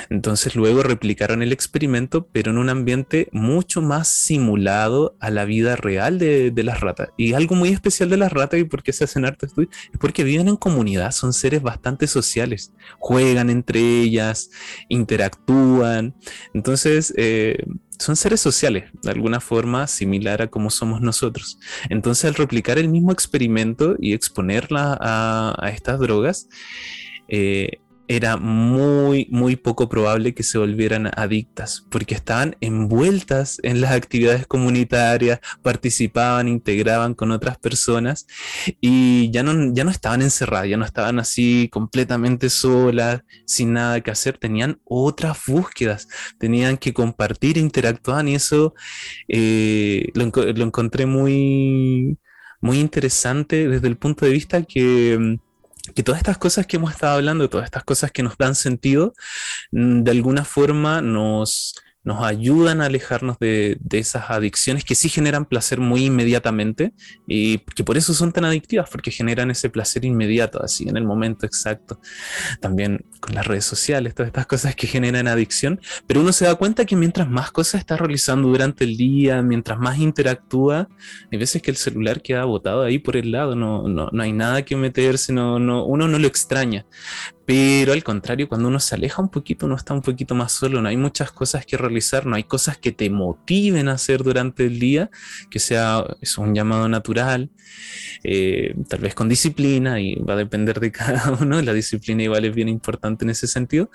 [0.08, 5.76] Entonces luego replicaron el experimento, pero en un ambiente mucho más simulado a la vida
[5.76, 7.08] real de, las ratas.
[7.16, 9.98] Y algo muy especial de las ratas y por qué se hacen harto estudio es
[9.98, 14.50] porque viven en comunidad, son seres bastante sociales, juegan entre ellas,
[14.88, 16.14] interactúan.
[16.52, 17.64] Entonces, eh,
[17.98, 21.58] son seres sociales, de alguna forma similar a como somos nosotros.
[21.90, 26.48] Entonces, al replicar el mismo experimento y exponerla a, estas drogas,
[27.28, 27.80] eh,
[28.10, 34.48] era muy, muy poco probable que se volvieran adictas, porque estaban envueltas en las actividades
[34.48, 38.26] comunitarias, participaban, integraban con otras personas
[38.80, 44.00] y ya no, ya no estaban encerradas, ya no estaban así completamente solas, sin nada
[44.00, 48.74] que hacer, tenían otras búsquedas, tenían que compartir, interactuar y eso
[49.28, 52.18] eh, lo, lo encontré muy,
[52.60, 55.38] muy interesante desde el punto de vista que
[55.92, 59.14] que todas estas cosas que hemos estado hablando, todas estas cosas que nos dan sentido,
[59.72, 65.44] mm, de alguna forma nos, nos ayudan a alejarnos de, esas adicciones que sí generan
[65.44, 66.94] placer muy inmediatamente
[67.26, 71.04] y que por eso son tan adictivas, porque generan ese placer inmediato, así en el
[71.04, 72.00] momento exacto.
[72.60, 76.54] También con las redes sociales, todas estas cosas que generan adicción, pero uno se da
[76.54, 80.88] cuenta que mientras más cosas está realizando durante el día, mientras más interactúa,
[81.30, 84.32] hay veces que el celular queda botado ahí por el lado, no, no, no hay
[84.32, 86.86] nada que meterse, no, no, uno no lo extraña.
[87.50, 90.80] Pero al contrario, cuando uno se aleja un poquito, uno está un poquito más solo,
[90.80, 94.66] no hay muchas cosas que realizar, no hay cosas que te motiven a hacer durante
[94.66, 95.10] el día,
[95.50, 97.50] que sea es un llamado natural,
[98.22, 102.44] eh, tal vez con disciplina, y va a depender de cada uno, la disciplina igual
[102.44, 103.90] es bien importante en ese sentido,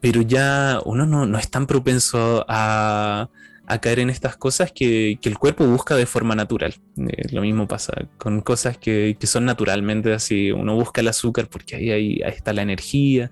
[0.00, 3.30] pero ya uno no, no es tan propenso a,
[3.78, 6.74] caer en estas cosas que, el cuerpo busca de forma natural.
[6.96, 10.50] Eh, lo mismo pasa con cosas que, son naturalmente así.
[10.50, 13.30] Uno busca el azúcar porque ahí, ahí, está la energía,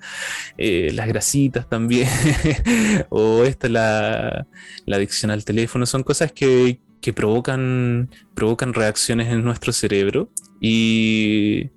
[0.57, 2.09] eh, las grasitas también,
[3.09, 4.47] o esta la,
[4.86, 5.86] la adicción al teléfono.
[5.86, 6.80] Son cosas que,
[7.14, 10.30] provocan, provocan reacciones en nuestro cerebro
[10.61, 11.70] y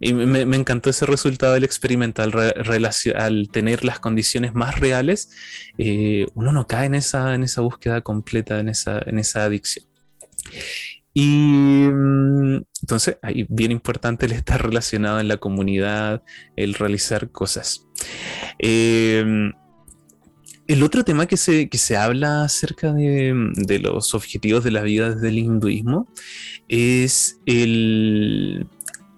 [0.00, 5.30] y me, encantó ese resultado del experimento al, tener las condiciones más reales,
[5.76, 9.86] eh, uno no cae en esa, en esa búsqueda completa, en esa, en esa adicción.
[11.14, 16.22] Y mm, entonces, ahí bien importante el estar relacionado en la comunidad,
[16.54, 17.86] el realizar cosas.
[18.58, 19.52] Em,
[20.68, 24.82] el otro tema que se, que se habla acerca de, de, los objetivos de la
[24.82, 26.06] vida desde el hinduismo
[26.68, 28.68] es el,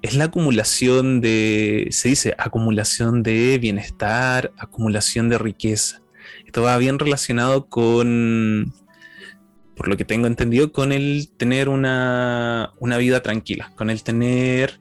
[0.03, 6.03] es la acumulación de, se dice, acumulación de bienestar, acumulación de riqueza.
[6.47, 8.73] Esto va bien relacionado con,
[9.77, 14.81] por lo que tengo entendido, con el tener una, una vida tranquila, con el tener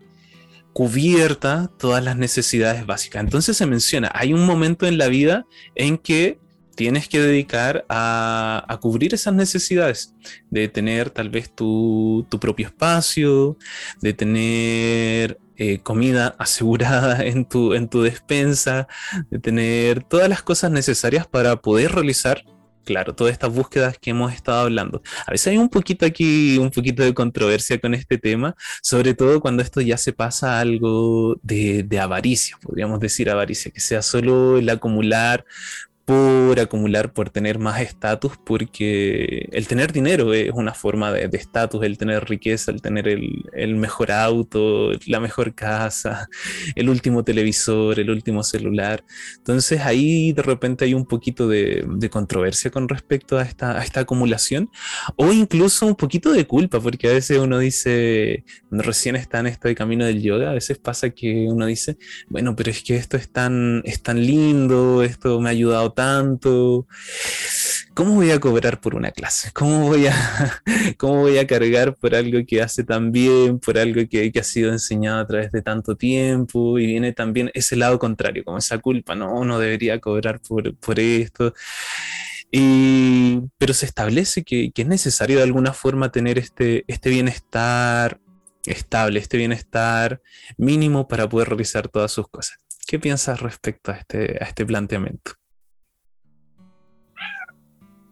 [0.73, 3.23] cubierta todas las necesidades básicas.
[3.23, 5.45] Entonces se menciona, hay un momento en la vida
[5.75, 6.39] en que
[6.79, 10.15] tienes que dedicar a, cubrir esas necesidades,
[10.49, 13.57] de tener tal vez tu, propio espacio,
[13.99, 18.87] de tener eh, comida asegurada en tu, en tu despensa,
[19.29, 22.45] de tener todas las cosas necesarias para poder realizar
[22.85, 25.03] claro, todas estas búsquedas que hemos estado hablando.
[25.27, 29.41] A veces hay un poquito aquí, un poquito de controversia con este tema, sobre todo
[29.41, 34.69] cuando esto ya se pasa algo de avaricia, podríamos decir avaricia, que sea solo el
[34.69, 35.45] acumular
[36.09, 41.83] por acumular, por tener más estatus, porque el tener dinero es una forma de estatus,
[41.83, 46.27] el tener riqueza, el tener el, mejor auto, la mejor casa,
[46.73, 49.03] el último televisor, el último celular.
[49.37, 53.99] Entonces ahí de repente hay un poquito de, controversia con respecto a esta, a esta
[53.99, 54.71] acumulación,
[55.15, 59.75] o incluso un poquito de culpa, porque a veces uno dice, recién está en este
[59.75, 61.99] camino del yoga, a veces pasa que uno dice,
[62.29, 66.87] bueno, pero es que esto es tan, es tan lindo, esto me ha ayudado tanto.
[67.93, 69.51] ¿Cómo voy a cobrar por una clase?
[69.53, 70.13] ¿Cómo voy a,
[70.97, 74.71] cómo voy a cargar por algo que hace tan bien, por algo que, ha sido
[74.71, 76.79] enseñado a través de tanto tiempo?
[76.79, 81.53] Y viene también ese lado contrario, como esa culpa, no, no debería cobrar por, esto.
[83.57, 88.21] pero se establece que, es necesario de alguna forma tener este, este bienestar
[88.63, 90.21] estable, este bienestar
[90.57, 92.57] mínimo para poder realizar todas sus cosas.
[92.87, 95.38] ¿Qué piensas respecto a este, a este planteamiento?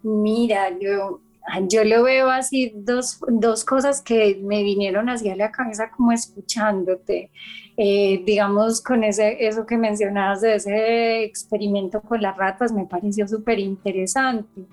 [0.07, 1.19] Mira, yo,
[1.67, 7.29] yo lo veo así, dos, dos cosas que me vinieron hacia la cabeza como escuchándote.
[7.75, 13.27] Eh, digamos, con ese, eso que mencionabas de ese experimento con las ratas, me pareció
[13.27, 14.65] súper interesante.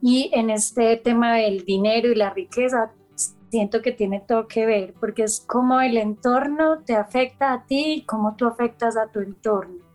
[0.00, 2.92] Y en este tema del dinero y la riqueza,
[3.50, 7.94] siento que tiene todo que ver, porque es como el entorno te afecta a ti
[7.94, 9.85] y cómo tú afectas a tu entorno.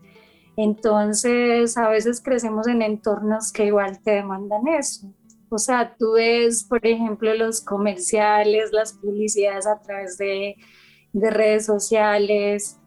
[0.62, 5.12] Entonces, a veces crecemos en entornos que igual te demandan eso.
[5.48, 10.54] O sea, tú ves, por ejemplo, los comerciales, las publicidades a través de,
[11.12, 12.78] redes sociales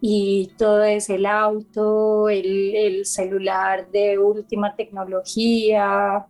[0.00, 6.26] y todo es el auto, el, el celular de última tecnología,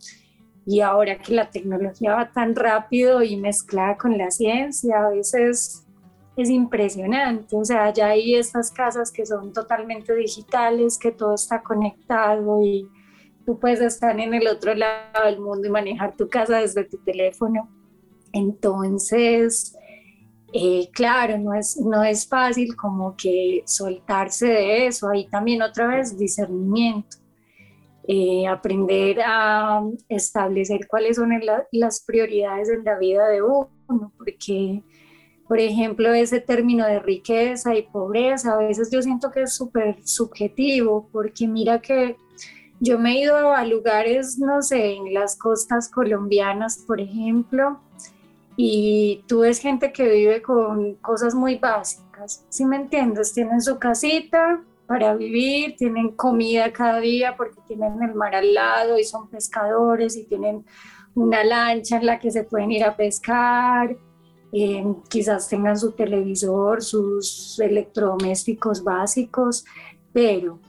[0.65, 5.86] y ahora que la tecnología va tan rápido y mezclada con la ciencia, a veces
[6.37, 7.57] es impresionante.
[7.57, 12.89] O sea, ya hay estas casas que son totalmente digitales, que todo está conectado y
[13.45, 16.99] tú puedes estar en el otro lado del mundo y manejar tu casa desde tu
[16.99, 17.71] teléfono.
[18.33, 19.75] Entonces,
[20.53, 25.09] eh, claro, no es, no es fácil como que soltarse de eso.
[25.09, 27.17] Ahí también otra vez discernimiento.
[28.09, 31.31] Eh, aprender a establecer cuáles son
[31.73, 34.85] las prioridades en la vida de uno, porque
[35.49, 39.97] por ejemplo, ese término de riqueza y pobreza, a veces yo siento que es súper
[40.05, 42.17] subjetivo, porque mira que
[42.81, 47.81] yo me he ido a lugares, no sé, en las costas colombianas, por ejemplo,
[48.57, 53.33] y tú ves gente que vive con cosas muy básicas, ¿sí me entiendes?
[53.33, 58.99] Tienen su casita para vivir, tienen comida cada día porque tienen el mar al lado
[58.99, 60.65] y son pescadores y tienen
[61.15, 63.97] una lancha en la que se pueden ir a pescar
[64.53, 69.65] eh, quizás tengan su televisor, sus electrodomésticos básicos,
[70.13, 70.61] pero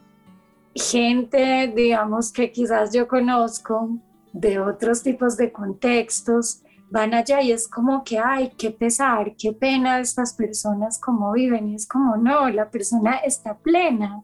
[0.75, 3.97] gente, digamos, que quizás yo conozco
[4.33, 9.53] de otros tipos de contextos, van allá y es como que, ay, qué pesar, qué
[9.53, 11.69] pena estas personas como viven.
[11.69, 14.23] Y es como, no, la persona está plena,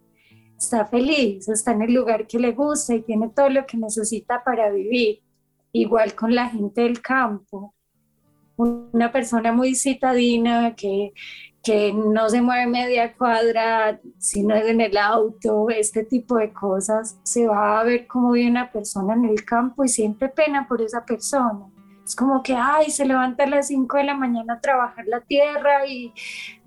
[0.58, 4.44] está feliz, está en el lugar que le gusta y tiene todo lo que necesita
[4.44, 5.22] para vivir.
[5.76, 7.74] igual con la gente del campo.
[8.56, 11.14] Una persona muy citadina que,
[11.64, 16.52] que no se mueve media cuadra, si no es en el auto, este tipo de
[16.52, 20.68] cosas, se va a ver como vive una persona en el campo y siente pena
[20.68, 21.68] por esa persona.
[22.06, 25.22] Es como que, ay, se levanta a las 5 de la mañana a trabajar la
[25.22, 26.14] tierra y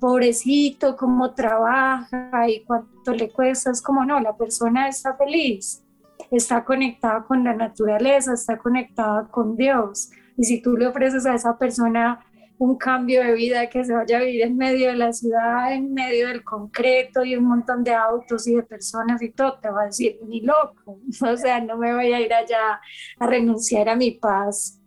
[0.00, 3.70] pobrecito, cómo trabaja y cuánto le cuesta.
[3.70, 5.84] Es como, no, la persona está feliz,
[6.30, 10.10] está conectada con la naturaleza, está conectada con Dios.
[10.36, 12.24] Y si tú le ofreces a esa persona
[12.58, 15.92] un cambio de vida, que se vaya a vivir en medio de la ciudad, en
[15.92, 19.82] medio del concreto y un montón de autos y de personas y todo, te va
[19.82, 22.80] a decir, ni loco, o sea, no me voy a ir allá
[23.18, 24.80] a renunciar a mi paz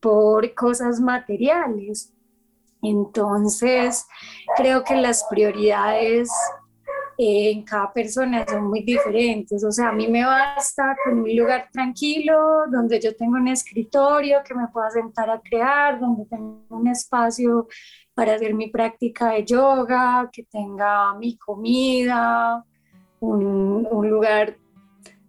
[0.00, 2.12] por cosas materiales.
[2.82, 4.06] Entonces,
[4.56, 6.30] creo que las prioridades
[7.22, 9.62] en cada persona son muy diferentes.
[9.62, 14.38] O sea, a mí me basta con un lugar tranquilo, donde yo tengo un escritorio
[14.42, 17.68] que me pueda sentar a crear, donde tengo un espacio
[18.14, 22.64] para hacer mi práctica de yoga, que tenga mi comida,
[23.20, 24.56] un, un lugar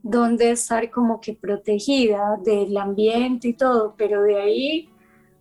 [0.01, 4.91] donde estar como que protegida del ambiente y todo, pero de ahí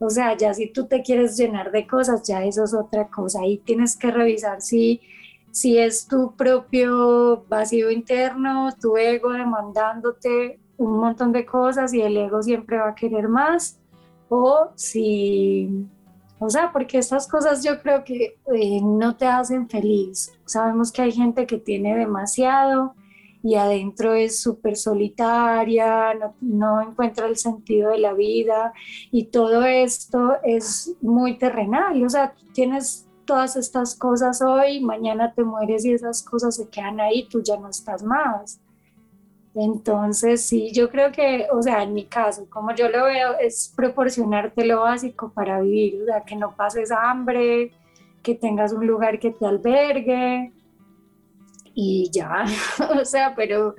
[0.02, 3.42] o sea, ya si tú te quieres llenar de cosas, ya eso es otra cosa.
[3.42, 5.02] Ahí tienes que revisar si
[5.50, 12.16] si es tu propio vacío interno, tu ego demandándote un montón de cosas y el
[12.16, 13.78] ego siempre va a querer más,
[14.28, 15.86] o si,
[16.38, 20.32] o sea, porque estas cosas yo creo que eh, no te hacen feliz.
[20.46, 22.94] Sabemos que hay gente que tiene demasiado
[23.42, 28.72] y adentro es súper solitaria, no, no encuentra el sentido de la vida
[29.10, 35.44] y todo esto es muy terrenal, o sea, tienes todas estas cosas hoy, mañana te
[35.44, 38.60] mueres y esas cosas se quedan ahí, tú ya no estás más.
[39.54, 43.72] Entonces, sí, yo creo que, o sea, en mi caso, como yo lo veo, es
[43.76, 47.70] proporcionarte lo básico para vivir, o que no pases hambre,
[48.20, 50.52] que tengas un lugar que te albergue
[51.72, 52.46] y ya,
[53.00, 53.76] o sea, pero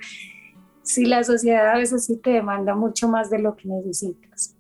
[0.82, 4.56] sí, la sociedad a veces sí te demanda mucho más de lo que necesitas.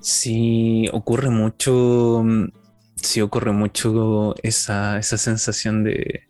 [0.00, 2.48] Sí, ocurre mucho, mm,
[3.22, 6.28] ocurre mucho esa, sensación de,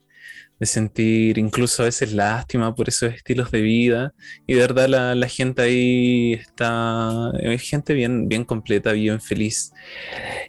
[0.62, 4.12] sentir incluso a veces lástima por esos estilos de vida
[4.46, 9.72] y de verdad la, gente ahí está, es gente bien, bien completa, bien feliz.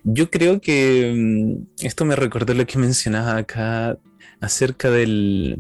[0.04, 3.98] Yo creo que mm, esto me recordó lo que mencionaba acá
[4.42, 5.58] acerca del,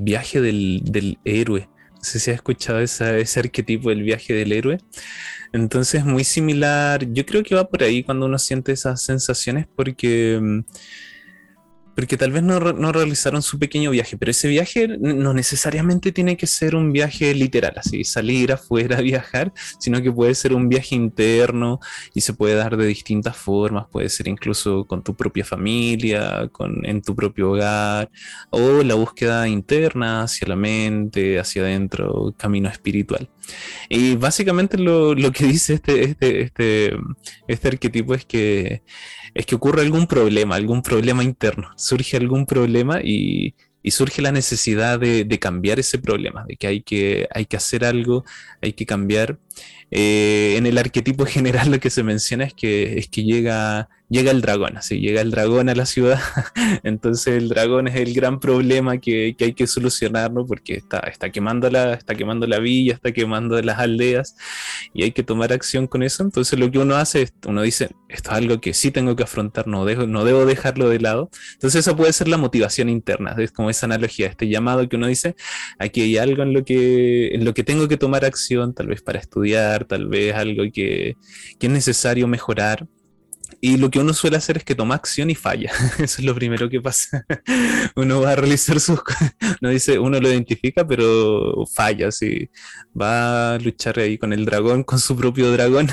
[0.00, 1.68] viaje del, héroe.
[2.02, 4.78] Sé si has escuchado ese arquetipo del viaje del héroe.
[5.52, 7.06] Entonces, muy similar.
[7.12, 10.60] Yo creo que va por ahí cuando uno siente esas sensaciones porque mm,
[11.94, 16.46] porque tal vez no, realizaron su pequeño viaje, pero ese viaje no necesariamente tiene que
[16.46, 20.94] ser un viaje literal, así salir afuera a viajar, sino que puede ser un viaje
[20.94, 21.80] interno
[22.14, 26.84] y se puede dar de distintas formas, puede ser incluso con tu propia familia, con,
[26.86, 28.10] en tu propio hogar,
[28.50, 33.28] o la búsqueda interna hacia la mente, hacia adentro, camino espiritual.
[33.88, 36.96] Y básicamente lo, lo que dice este, este, este,
[37.48, 38.82] este arquetipo es que
[39.34, 43.54] es que ocurre algún problema, algún problema interno, surge algún problema y,
[43.90, 48.24] surge la necesidad de, cambiar ese problema, de que hay que, hay que hacer algo,
[48.60, 49.38] hay que cambiar.
[49.90, 54.30] Eh, en el arquetipo general lo que se menciona es que, es que llega llega
[54.30, 56.20] el dragón, así llega el dragón a la ciudad,
[56.82, 61.70] entonces el dragón es el gran problema que, hay que solucionarlo porque está, está, quemando
[61.70, 64.36] la, está quemando la villa, está quemando las aldeas
[64.92, 67.88] y hay que tomar acción con eso, entonces lo que uno hace es, uno dice,
[68.10, 71.30] esto es algo que sí tengo que afrontar, no, dejo, no debo dejarlo de lado,
[71.54, 75.06] entonces eso puede ser la motivación interna, es como esa analogía, este llamado que uno
[75.06, 75.36] dice,
[75.78, 79.00] aquí hay algo en lo que, en lo que tengo que tomar acción, tal vez
[79.00, 79.41] para estudiar,
[79.86, 81.16] tal vez algo que,
[81.58, 82.86] que es necesario mejorar,
[83.64, 85.70] y lo que uno suele hacer es que toma acción y falla.
[85.98, 87.24] Eso es lo primero que pasa.
[87.96, 89.00] Uno va a realizar sus...
[89.60, 92.50] No dice, uno lo identifica, pero falla, sí.
[93.00, 95.88] Va a luchar ahí con el dragón, con su propio dragón.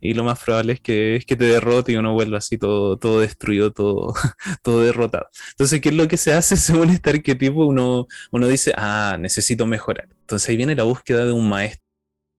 [0.00, 2.96] Y lo más probable es que, es que te derrote y uno vuelva así todo,
[2.96, 4.14] todo destruido, todo,
[4.62, 5.28] todo derrotado.
[5.50, 7.66] Entonces, ¿qué es lo que se hace según este arquetipo?
[7.66, 10.08] Uno, uno dice, ah, necesito mejorar.
[10.20, 11.83] Entonces ahí viene la búsqueda de un maestro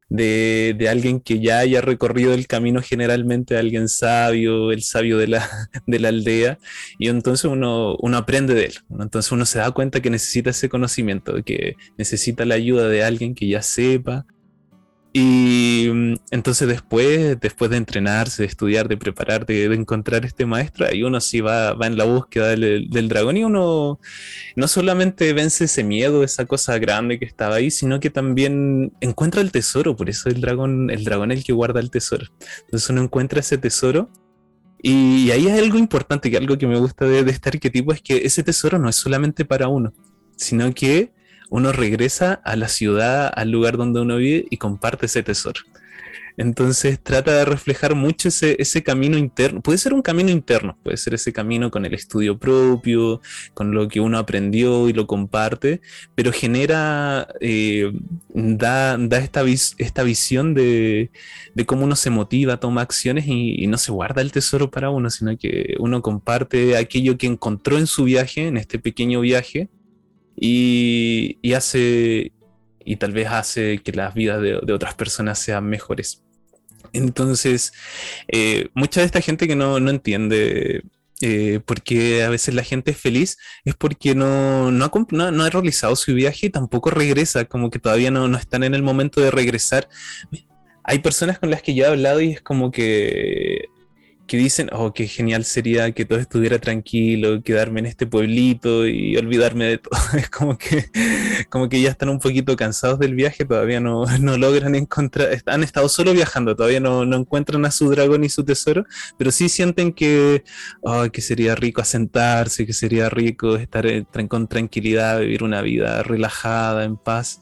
[0.10, 5.50] de, alguien que ya haya recorrido el camino generalmente, alguien sabio, el sabio de la,
[5.88, 6.60] de la aldea,
[7.00, 10.70] y entonces uno, uno aprende de él, entonces uno se da cuenta que necesita ese
[10.70, 14.26] conocimiento, que necesita la ayuda de alguien que ya sepa,
[15.18, 20.86] Y mm, entonces después, después de entrenarse, de estudiar, de preparar, de, encontrar este maestro,
[20.86, 23.98] ahí uno sí va, va en la búsqueda del, dragón y uno
[24.58, 29.40] no solamente vence ese miedo, esa cosa grande que estaba ahí, sino que también encuentra
[29.40, 32.26] el tesoro, por eso el dragón, el dragón es el que guarda el tesoro.
[32.66, 34.10] Entonces uno encuentra ese tesoro
[34.84, 38.02] y ahí hay algo importante, que algo que me gusta de, de este arquetipo es
[38.02, 39.94] que ese tesoro no es solamente para uno,
[40.36, 41.15] sino que
[41.50, 45.62] uno regresa a la ciudad, al lugar donde uno vive y comparte ese tesoro.
[46.38, 49.62] Entonces trata de reflejar mucho ese, ese, camino interno.
[49.62, 53.22] Puede ser un camino interno, puede ser ese camino con el estudio propio,
[53.54, 55.82] con lo que uno aprendió y lo comparte,
[56.14, 57.92] pero genera, eh,
[58.34, 59.44] da, da esta,
[59.78, 61.10] esta, visión de,
[61.54, 64.90] de, cómo uno se motiva, toma acciones y, y, no se guarda el tesoro para
[64.90, 69.70] uno, sino que uno comparte aquello que encontró en su viaje, en este pequeño viaje,
[70.36, 72.32] y, y hace
[72.86, 76.24] y tal vez hace que las vidas de, otras personas sean mejores.
[76.94, 77.74] Entonces,
[78.28, 80.84] eh, mucha de esta gente que no, no entiende
[81.22, 85.44] eh, por qué a veces la gente es feliz es porque no, no, ha, no,
[85.44, 88.84] ha, realizado su viaje y tampoco regresa, como que todavía no, no están en el
[88.84, 89.90] momento de regresar.
[90.84, 93.65] Hay personas con las que yo he hablado y es como que
[94.28, 99.16] que dicen, oh, qué genial sería que todo estuviera tranquilo, quedarme en este pueblito y
[99.18, 99.96] olvidarme de todo.
[100.16, 100.86] Es como que,
[101.50, 105.64] como que ya están un poquito cansados del viaje, todavía no, no logran encontrar, han
[105.64, 108.86] estado solo viajando, todavía no, no, encuentran a su dragón y su tesoro,
[109.18, 110.44] pero sí sienten que,
[110.82, 113.86] oh, que sería rico asentarse, que sería rico estar
[114.28, 117.42] con tranquilidad, vivir una vida relajada, en paz,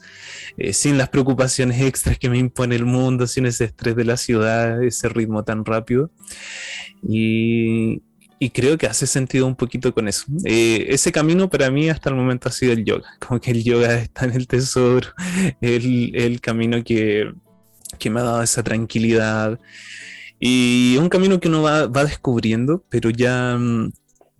[0.57, 4.17] eh, sin las preocupaciones extras que me impone el mundo, sin ese estrés de la
[4.17, 6.11] ciudad, ese ritmo tan rápido.
[7.01, 8.01] Y,
[8.53, 10.25] creo que hace sentido un poquito con eso.
[10.43, 13.63] Eh, ese camino para mí hasta el momento ha sido el yoga, como que el
[13.63, 15.07] yoga está en el tesoro,
[15.61, 17.31] el, el camino que,
[18.09, 19.57] me ha dado esa tranquilidad
[20.39, 23.57] y un camino que uno va, descubriendo, pero ya,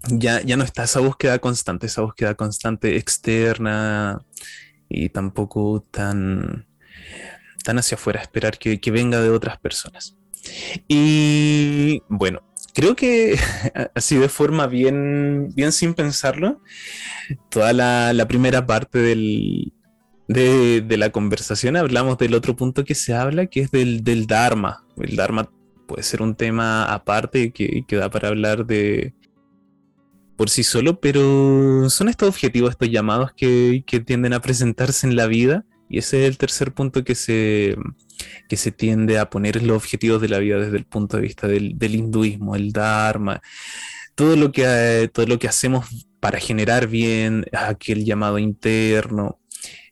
[0.10, 4.22] ya, ya no está esa búsqueda constante, esa búsqueda constante externa
[4.90, 6.68] y tampoco tan,
[7.64, 10.18] tan hacia afuera, esperar que venga de otras personas.
[10.88, 12.42] Y bueno,
[12.74, 13.38] creo que
[13.96, 16.62] así de forma bien, bien sin pensarlo,
[17.50, 19.74] toda la, primera parte del,
[20.28, 24.86] de, la conversación hablamos del otro punto que se habla, que es del, del Dharma.
[24.98, 25.50] El Dharma
[25.88, 29.14] puede ser un tema aparte que, que da para hablar de
[30.36, 35.16] por sí solo, pero son estos objetivos, estos llamados que, que tienden a presentarse en
[35.16, 35.66] la vida.
[35.94, 37.78] Y ese es el tercer punto que se,
[38.50, 41.48] que se tiende a poner los objetivos de la vida desde el punto de vista
[41.48, 43.44] del, hinduismo, el dharma,
[44.16, 45.86] todo lo, que, eh, todo lo que hacemos
[46.20, 49.40] para generar bien aquel llamado interno,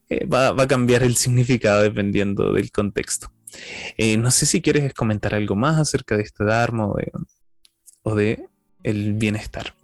[0.10, 3.32] eh, va, a cambiar el significado dependiendo del contexto.
[3.96, 7.12] Eh, no sé si quieres comentar algo más acerca de este Dharma o de,
[8.02, 8.48] o de
[8.82, 9.76] el bienestar.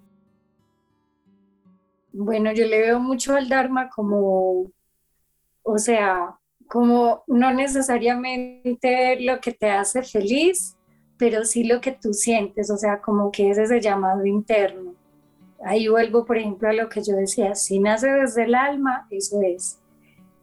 [2.12, 4.72] Bueno, yo le veo mucho al Dharma como,
[5.68, 6.40] o sea,
[6.70, 10.78] como no necesariamente lo que te hace feliz,
[11.18, 14.94] pero sí lo que tú sientes, o sea, como que es ese llamado interno.
[15.64, 19.42] Ahí vuelvo, por ejemplo, a lo que yo decía, si nace desde el alma, eso
[19.42, 19.80] es.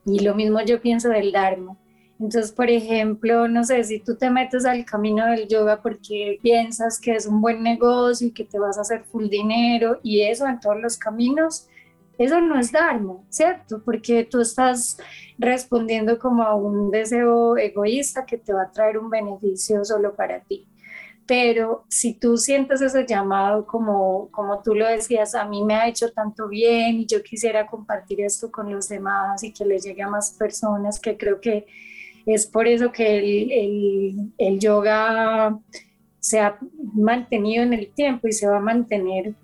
[0.04, 1.78] Y lo mismo yo pienso del Dharma.
[2.20, 7.00] Entonces, por ejemplo, no sé, si tú te metes al camino del yoga porque piensas
[7.00, 10.46] que es un buen negocio y que te vas a hacer full dinero y eso
[10.46, 11.68] en todos los caminos,
[12.18, 13.82] eso no es Dharma, ¿cierto?
[13.84, 14.98] Porque tú estás
[15.38, 20.40] respondiendo como a un deseo egoísta que te va a traer un beneficio solo para
[20.40, 20.68] ti.
[21.26, 25.88] Pero si tú sientes ese llamado, como, como tú lo decías, a mí me ha
[25.88, 30.02] hecho tanto bien y yo quisiera compartir esto con los demás y que le llegue
[30.02, 31.66] a más personas, que creo que
[32.26, 35.58] es por eso que el, el, el yoga
[36.20, 36.58] se ha
[36.94, 39.34] mantenido en el tiempo y se va a mantener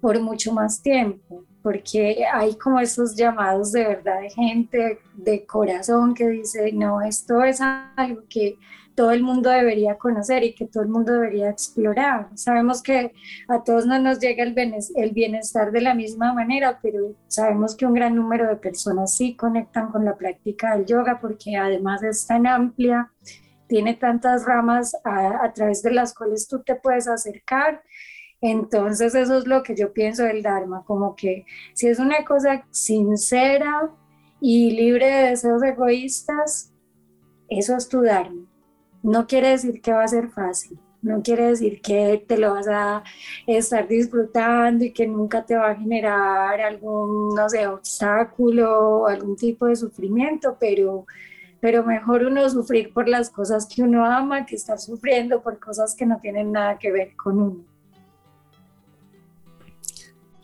[0.00, 6.14] por mucho más tiempo porque hay como esos llamados de verdad de gente de corazón
[6.14, 8.56] que dice, no, esto es algo que
[8.94, 12.30] todo el mundo debería conocer y que todo el mundo debería explorar.
[12.36, 13.12] Sabemos que
[13.48, 17.92] a todos no nos llega el bienestar de la misma manera, pero sabemos que un
[17.92, 22.46] gran número de personas sí conectan con la práctica del yoga porque además es tan
[22.46, 23.12] amplia,
[23.66, 27.82] tiene tantas ramas a, a través de las cuales tú te puedes acercar
[28.40, 32.64] entonces eso es lo que yo pienso del Dharma, como que si es una cosa
[32.70, 33.90] sincera
[34.40, 36.72] y libre de deseos egoístas,
[37.48, 38.46] eso es tu Dharma.
[39.02, 42.68] No quiere decir que va a ser fácil, no quiere decir que te lo vas
[42.68, 43.02] a
[43.46, 49.36] estar disfrutando y que nunca te va a generar algún, no sé, obstáculo o algún
[49.36, 51.06] tipo de sufrimiento, pero
[51.60, 55.94] pero mejor uno sufrir por las cosas que uno ama que estar sufriendo por cosas
[55.96, 57.64] que no tienen nada que ver con uno.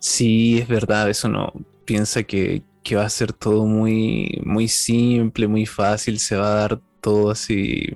[0.07, 1.51] Sí, es verdad, eso no
[1.87, 6.55] piensa que, que va a ser todo muy, muy simple, muy fácil, se va a
[6.57, 7.89] dar todo así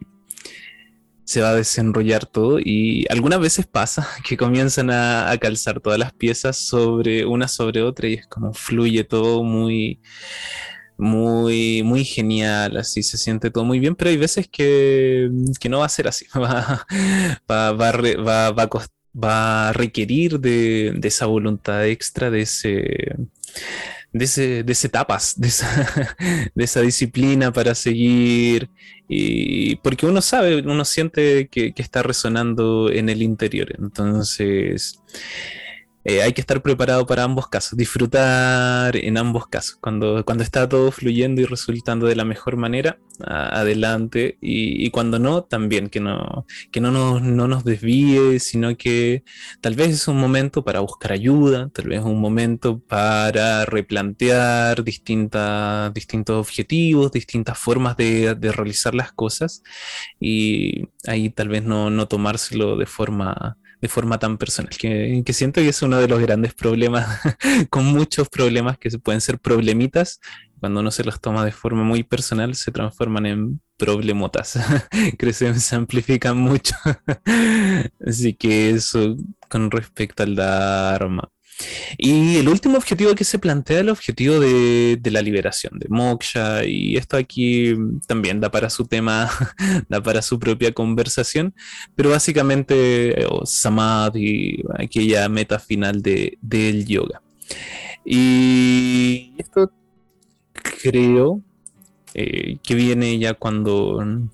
[1.24, 6.14] se va a desenrollar todo y algunas veces pasa que comienzan a, calzar todas las
[6.14, 10.00] piezas sobre una sobre otra y es como fluye todo muy
[10.96, 15.28] muy muy genial así se siente todo muy bien pero hay veces que,
[15.68, 16.86] no va a ser así va,
[17.50, 18.68] va, va, va, a
[19.72, 23.16] requerir de, esa voluntad extra de ese
[24.12, 25.34] de, ese, de ese tapas,
[26.54, 28.70] de esa, disciplina para seguir,
[29.08, 33.74] y porque uno sabe, uno siente que está resonando en el interior.
[33.78, 35.00] Entonces,
[36.04, 39.76] eh, hay que estar preparado para ambos casos, disfrutar en ambos casos.
[39.80, 44.38] Cuando, cuando está todo fluyendo y resultando de la mejor manera, adelante.
[44.40, 49.24] Y, cuando no, también que no, que no nos, no nos desvíe, sino que
[49.60, 54.84] tal vez es un momento para buscar ayuda, tal vez es un momento para replantear
[54.84, 59.62] distintos objetivos, distintas formas de, de realizar las cosas.
[60.20, 65.60] Y ahí tal vez no, no tomárselo de forma de forma tan personal, que, siento
[65.60, 67.20] que es uno de los grandes problemas,
[67.70, 70.20] con muchos problemas que pueden ser problemitas,
[70.58, 74.58] cuando uno se los toma de forma muy personal, se transforman en problemotas,
[75.18, 76.74] crecen, se amplifican mucho.
[78.06, 79.16] Así que eso
[79.48, 81.30] con respecto al Dharma.
[81.96, 86.64] Y el último objetivo que se plantea es el objetivo de, la liberación, de moksha,
[86.64, 87.74] y esto aquí
[88.06, 89.30] también da para su tema,
[89.88, 91.54] da para su propia conversación,
[91.94, 97.22] pero básicamente samadhi, aquella meta final de, del yoga.
[98.04, 99.72] Y esto
[100.82, 101.42] creo
[102.14, 104.28] eh, que viene ya cuando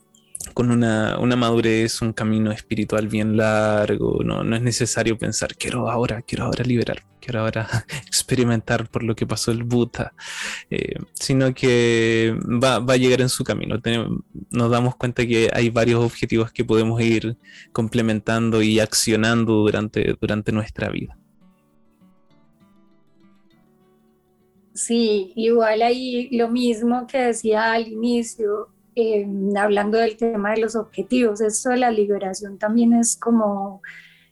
[0.55, 4.23] con una, madurez, un camino espiritual bien largo.
[4.25, 7.69] No, es necesario pensar, quiero ahora, quiero ahora liberar, quiero ahora
[8.07, 10.15] experimentar por lo que pasó el Buda,
[10.71, 13.77] eh, sino que va, a llegar en su camino.
[14.51, 17.37] nos damos cuenta que hay varios objetivos que podemos ir
[17.73, 21.19] complementando y accionando durante, durante nuestra vida.
[24.75, 30.77] Sí, igual ahí lo mismo que decía al inicio, Em, hablando del tema de los
[30.77, 33.83] objetivos, esto de la liberación también es como,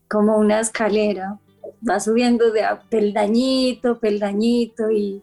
[0.08, 1.40] como una escalera,
[1.88, 5.22] va subiendo de peldañito, peldañito y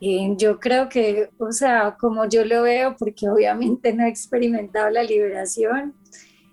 [0.00, 4.90] eh, yo creo que, o sea, como yo lo veo, porque obviamente no he experimentado
[4.90, 5.94] la liberación,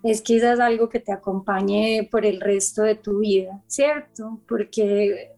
[0.04, 4.39] es quizás algo que te acompañe por el resto de tu vida, ¿cierto?
[4.47, 5.32] Porque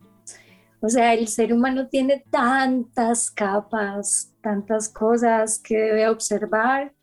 [0.85, 6.93] o sea, el ser humano tiene tantas capas, tantas cosas que debe observar,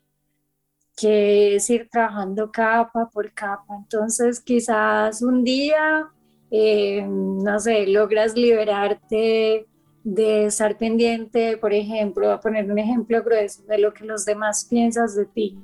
[0.95, 3.75] que es ir trabajando capa por capa.
[3.75, 6.07] Entonces, quizás un día,
[6.51, 9.65] eh, no sé, logras liberarte
[10.03, 14.23] de estar pendiente, por ejemplo, voy a poner un ejemplo grueso, de lo que los
[14.25, 15.59] demás piensan de ti,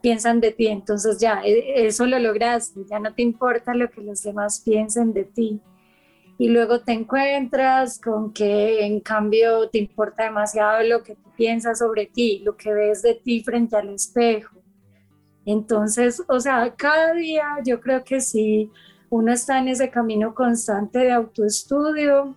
[0.00, 0.68] piensan de ti.
[0.68, 5.12] Entonces ya, e, eso lo lograste, ya no te importa lo que los demás piensen
[5.12, 5.60] de ti
[6.40, 12.06] y luego te encuentras con que en cambio te importa demasiado lo que piensas sobre
[12.06, 14.56] ti, lo que ves de ti frente al espejo.
[15.44, 18.70] Entonces, o sea, cada día yo creo que si
[19.10, 22.34] uno está en ese camino constante de autoestudio,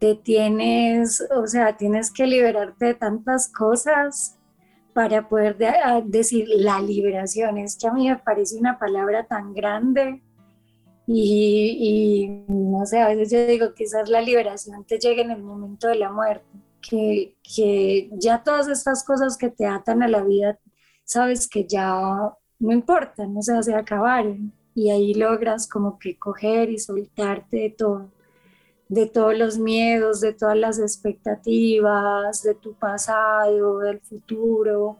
[0.00, 4.40] te tienes, o sea, tienes que liberarte de tantas cosas
[4.92, 5.56] para poder
[6.06, 7.58] decir la liberación.
[7.58, 10.20] Es que a mí me parece una palabra tan grande
[11.06, 15.86] y, no sé, a veces yo digo, quizás la liberación te llegue en el momento
[15.88, 16.46] de la muerte,
[16.80, 20.58] que, que ya todas estas cosas que te atan a la vida,
[21.04, 24.52] sabes que ya no importan, o sea, se acabaron.
[24.74, 28.10] Y ahí logras como que coger y soltarte de todo,
[28.88, 34.98] de todos los miedos, de todas las expectativas, de tu pasado, del futuro.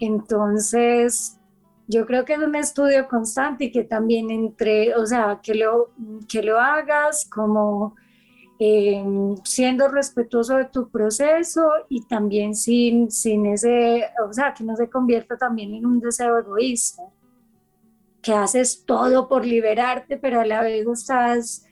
[0.00, 1.38] Entonces,
[1.88, 5.90] yo creo que es un estudio constante y que también entre, o sea, que lo,
[6.28, 7.94] que lo hagas como
[8.58, 9.04] eh,
[9.44, 14.88] siendo respetuoso de tu proceso y también sin, sin ese, o sea, que no se
[14.88, 17.02] convierta también en un deseo egoísta,
[18.22, 21.66] que haces todo por liberarte, pero a la vez estás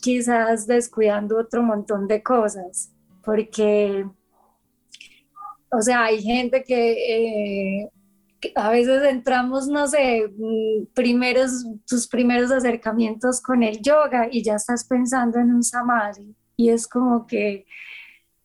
[0.00, 2.92] quizás descuidando otro montón de cosas,
[3.24, 4.04] porque,
[5.70, 7.84] o sea, hay gente que...
[7.84, 7.90] Eh,
[8.54, 14.56] a veces entramos, no sé, mm, primeros, tus primeros acercamientos con el yoga y ya
[14.56, 17.66] estás pensando en un samadhi y es como que,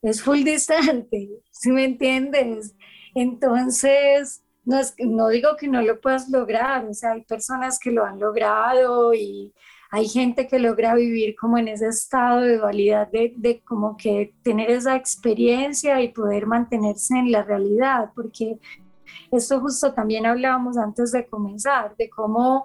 [0.02, 2.74] es full distante, ¿sí me entiendes?
[3.14, 8.04] Entonces, no, no digo que no lo puedas lograr, o sea, hay personas que lo
[8.04, 9.52] han logrado y
[9.90, 14.34] hay gente que logra vivir como en ese estado de dualidad, de, de, como que
[14.42, 18.58] tener esa experiencia y poder mantenerse en la realidad, porque
[19.30, 22.64] esto justo también hablábamos antes de comenzar, de cómo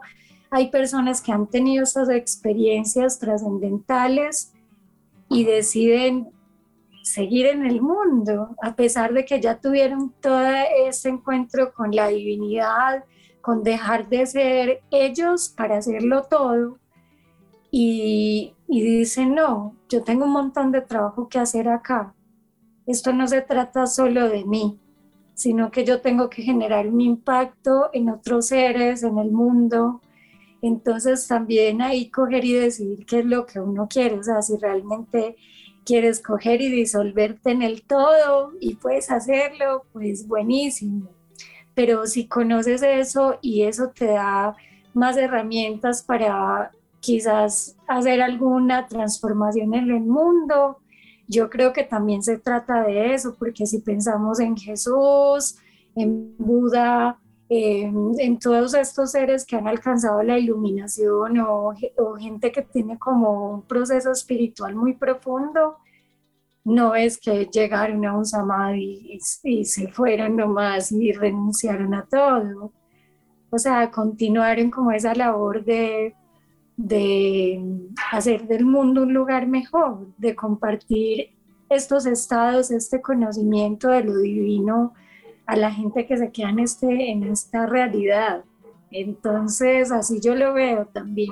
[0.50, 4.54] hay personas que han tenido esas experiencias trascendentales
[5.30, 6.32] y deciden
[7.04, 10.48] seguir en el mundo, a pesar de que ya tuvieron todo
[10.88, 13.04] ese encuentro con la divinidad,
[13.42, 16.78] con dejar de ser ellos para hacerlo todo.
[17.72, 22.14] Y, y dicen, no, yo tengo un montón de trabajo que hacer acá.
[22.86, 24.80] Esto no se trata solo de mí,
[25.36, 30.02] sino que yo tengo que generar un impacto en otros seres, en el mundo.
[30.62, 34.58] Entonces también ahí coger y decidir qué es lo que uno quiere, o sea, si
[34.58, 35.36] realmente
[35.86, 41.10] quieres coger y disolverte en el todo y puedes hacerlo, pues buenísimo.
[41.74, 44.56] Pero si conoces eso y eso te da
[44.94, 50.78] más herramientas para quizás hacer alguna transformación en el mundo,
[51.34, 55.58] yo creo que también se trata de eso, porque si pensamos en Jesús,
[55.96, 57.20] en Buda,
[57.50, 61.74] en todos estos seres que han alcanzado la iluminación o,
[62.18, 65.78] gente que tiene como un proceso espiritual muy profundo,
[66.64, 72.72] no es que llegaron a un samadhi y, se fueron nomás y renunciaron a todo.
[73.50, 76.16] O sea, continuaron como esa labor de,
[76.78, 77.62] de
[78.12, 81.32] hacer del mundo un lugar mejor, de compartir
[81.70, 84.94] estos estados, este conocimiento de lo divino
[85.46, 88.44] a la gente que se queda en, este, en esta realidad.
[88.92, 91.32] Entonces, así yo lo veo también.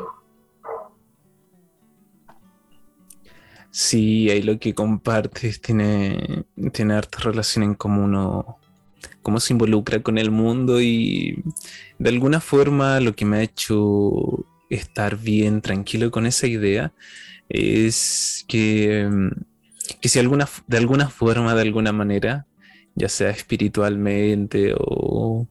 [3.70, 8.58] Sí, ahí lo que compartes tiene, tiene harta relación en cómo uno
[9.22, 11.44] cómo se involucra con el mundo y
[12.00, 14.46] de alguna forma lo que me ha hecho
[14.76, 16.94] estar bien tranquilo con esa idea
[17.50, 19.10] es que,
[20.00, 22.48] que si alguna, de alguna forma, de alguna manera,
[22.96, 25.48] ya sea espiritualmente o,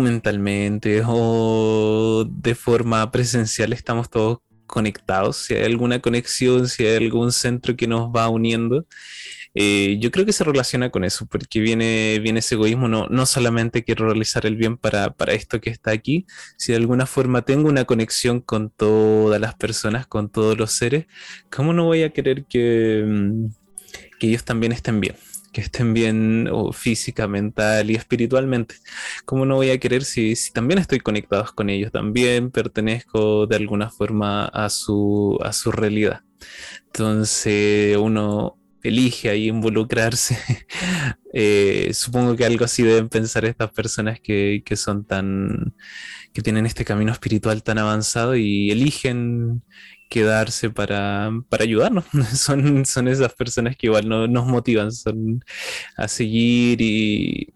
[0.00, 7.30] mentalmente o de forma presencial, estamos todos conectados, si hay alguna conexión, si hay algún
[7.32, 8.86] centro que nos va uniendo.
[9.58, 13.24] Eh, yo creo que se relaciona con eso, porque viene, viene ese egoísmo, no, no
[13.24, 16.26] solamente quiero realizar el bien para, para esto que está aquí,
[16.58, 21.06] si de alguna forma tengo una conexión con todas las personas, con todos los seres,
[21.50, 23.46] ¿cómo no voy a querer que, mm,
[24.20, 25.16] que ellos también estén bien?
[25.52, 28.74] que estén bien o física, mental y espiritualmente.
[29.24, 31.90] ¿Cómo no voy a querer si, si también estoy conectado con ellos?
[31.90, 36.20] También pertenezco de alguna forma a su, a su realidad.
[36.88, 38.58] Entonces uno
[38.88, 40.38] elige ahí involucrarse.
[41.38, 45.74] Eh, supongo que algo así deben pensar estas personas que, que son tan,
[46.32, 49.62] que tienen este camino espiritual tan avanzado y eligen
[50.08, 52.04] quedarse para, para ayudarnos.
[52.34, 55.44] son, son esas personas que igual no, nos motivan son
[55.96, 57.55] a seguir y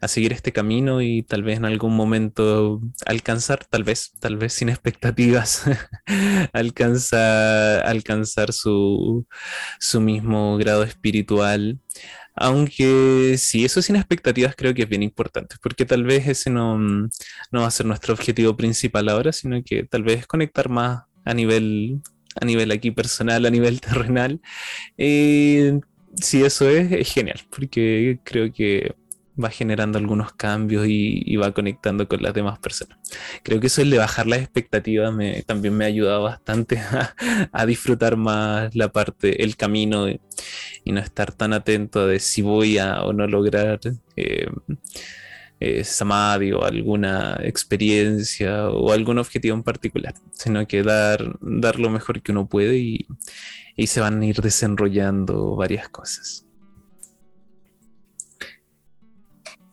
[0.00, 4.52] a seguir este camino y tal vez en algún momento alcanzar, tal vez, tal vez
[4.52, 5.64] sin expectativas,
[6.52, 9.26] alcanzar, alcanzar su,
[9.78, 11.80] su mismo grado espiritual.
[12.34, 16.78] Aunque sí, eso sin expectativas creo que es bien importante, porque tal vez ese no,
[16.78, 21.34] no va a ser nuestro objetivo principal ahora, sino que tal vez conectar más a
[21.34, 22.02] nivel,
[22.40, 24.40] a nivel aquí personal, a nivel terrenal.
[24.98, 25.80] Eh,
[26.20, 28.94] si eso es, es genial, porque creo que
[29.42, 32.98] va generando algunos cambios y, va conectando con las demás personas.
[33.42, 36.80] Creo que eso es de bajar las expectativas me, también me ha ayudado bastante
[37.52, 40.20] a, disfrutar más la parte, el camino y
[40.92, 43.80] no estar tan atento de si voy a o no lograr
[44.16, 44.46] eh,
[45.60, 51.90] eh, samadhi o alguna experiencia o algún objetivo en particular, sino que dar, dar lo
[51.90, 53.06] mejor que uno puede y,
[53.76, 56.45] y se van a ir desenrollando varias cosas.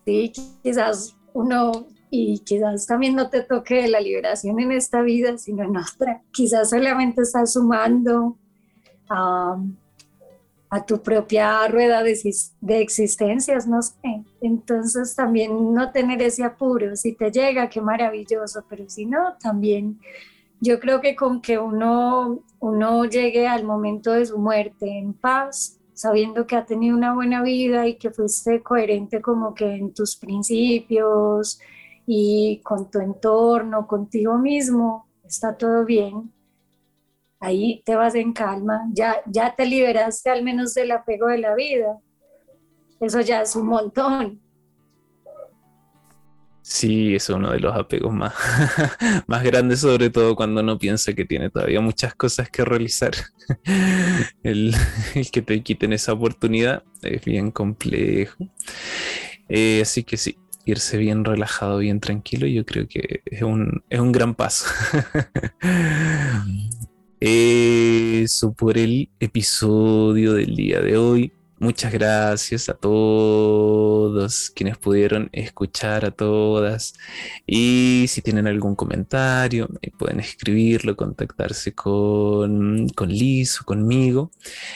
[0.05, 0.31] Sí,
[0.61, 5.75] quizás uno y quizás también no te toque la liberación en esta vida, sino en
[5.77, 6.21] otra.
[6.31, 8.37] Quizás solamente estás sumando
[9.09, 9.57] a,
[10.85, 12.15] tu propia rueda de,
[12.61, 14.23] de, existencias, no sé.
[14.41, 19.99] Entonces también no tener ese apuro, si te llega, qué maravilloso, pero si no, también
[20.61, 25.79] yo creo que con que uno, uno llegue al momento de su muerte en paz,
[26.03, 30.17] sabiendo que ha tenido una buena vida y que fuiste coherente como que en tus
[30.17, 31.59] principios
[32.05, 36.31] y con tu entorno, contigo mismo, está todo bien
[37.43, 41.53] ahí te vas en calma, ya, ya te liberaste al menos del apego de la
[41.55, 41.99] vida.
[43.01, 44.41] Eso ya es un montón.
[46.65, 48.33] Sí, es uno de los apegos más,
[49.27, 53.11] más grandes, sobre todo cuando uno piensa que tiene todavía muchas cosas que realizar.
[54.43, 54.73] El,
[55.31, 58.47] que te quiten esa oportunidad es bien complejo.
[59.49, 63.99] Eh, así que sí, irse bien relajado, bien tranquilo, yo creo que es un, es
[63.99, 64.65] un gran paso.
[67.19, 71.33] Eso por el episodio del día de hoy.
[71.63, 76.93] Muchas gracias a todos quienes pudieron escuchar a todas.
[77.47, 84.29] Y si tienen algún comentario, pueden escribirlo, contactarse con, con Liz o conmigo.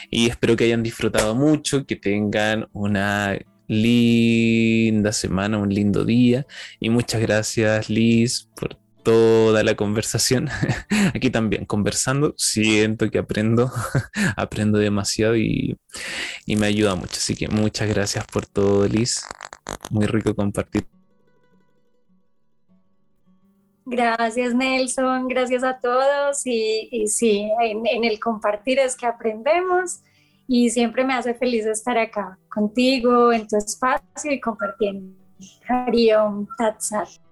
[0.10, 3.38] Y espero que hayan disfrutado mucho, que tengan una
[3.68, 6.48] linda semana, un lindo día.
[6.80, 8.78] Y muchas gracias Liz por
[9.08, 10.50] toda la conversación.
[11.16, 13.72] Aquí también conversando, siento que aprendo,
[14.36, 15.78] aprendo demasiado y,
[16.46, 17.14] me ayuda mucho.
[17.14, 19.26] Así que muchas gracias por todo, Liz.
[19.92, 20.86] Muy rico compartir.
[23.86, 30.02] Gracias Nelson, gracias a todos y, y sí, en, el compartir es que aprendemos
[30.46, 35.16] y siempre me hace feliz estar acá contigo en tu espacio y compartiendo.
[36.58, 37.27] Tatsat.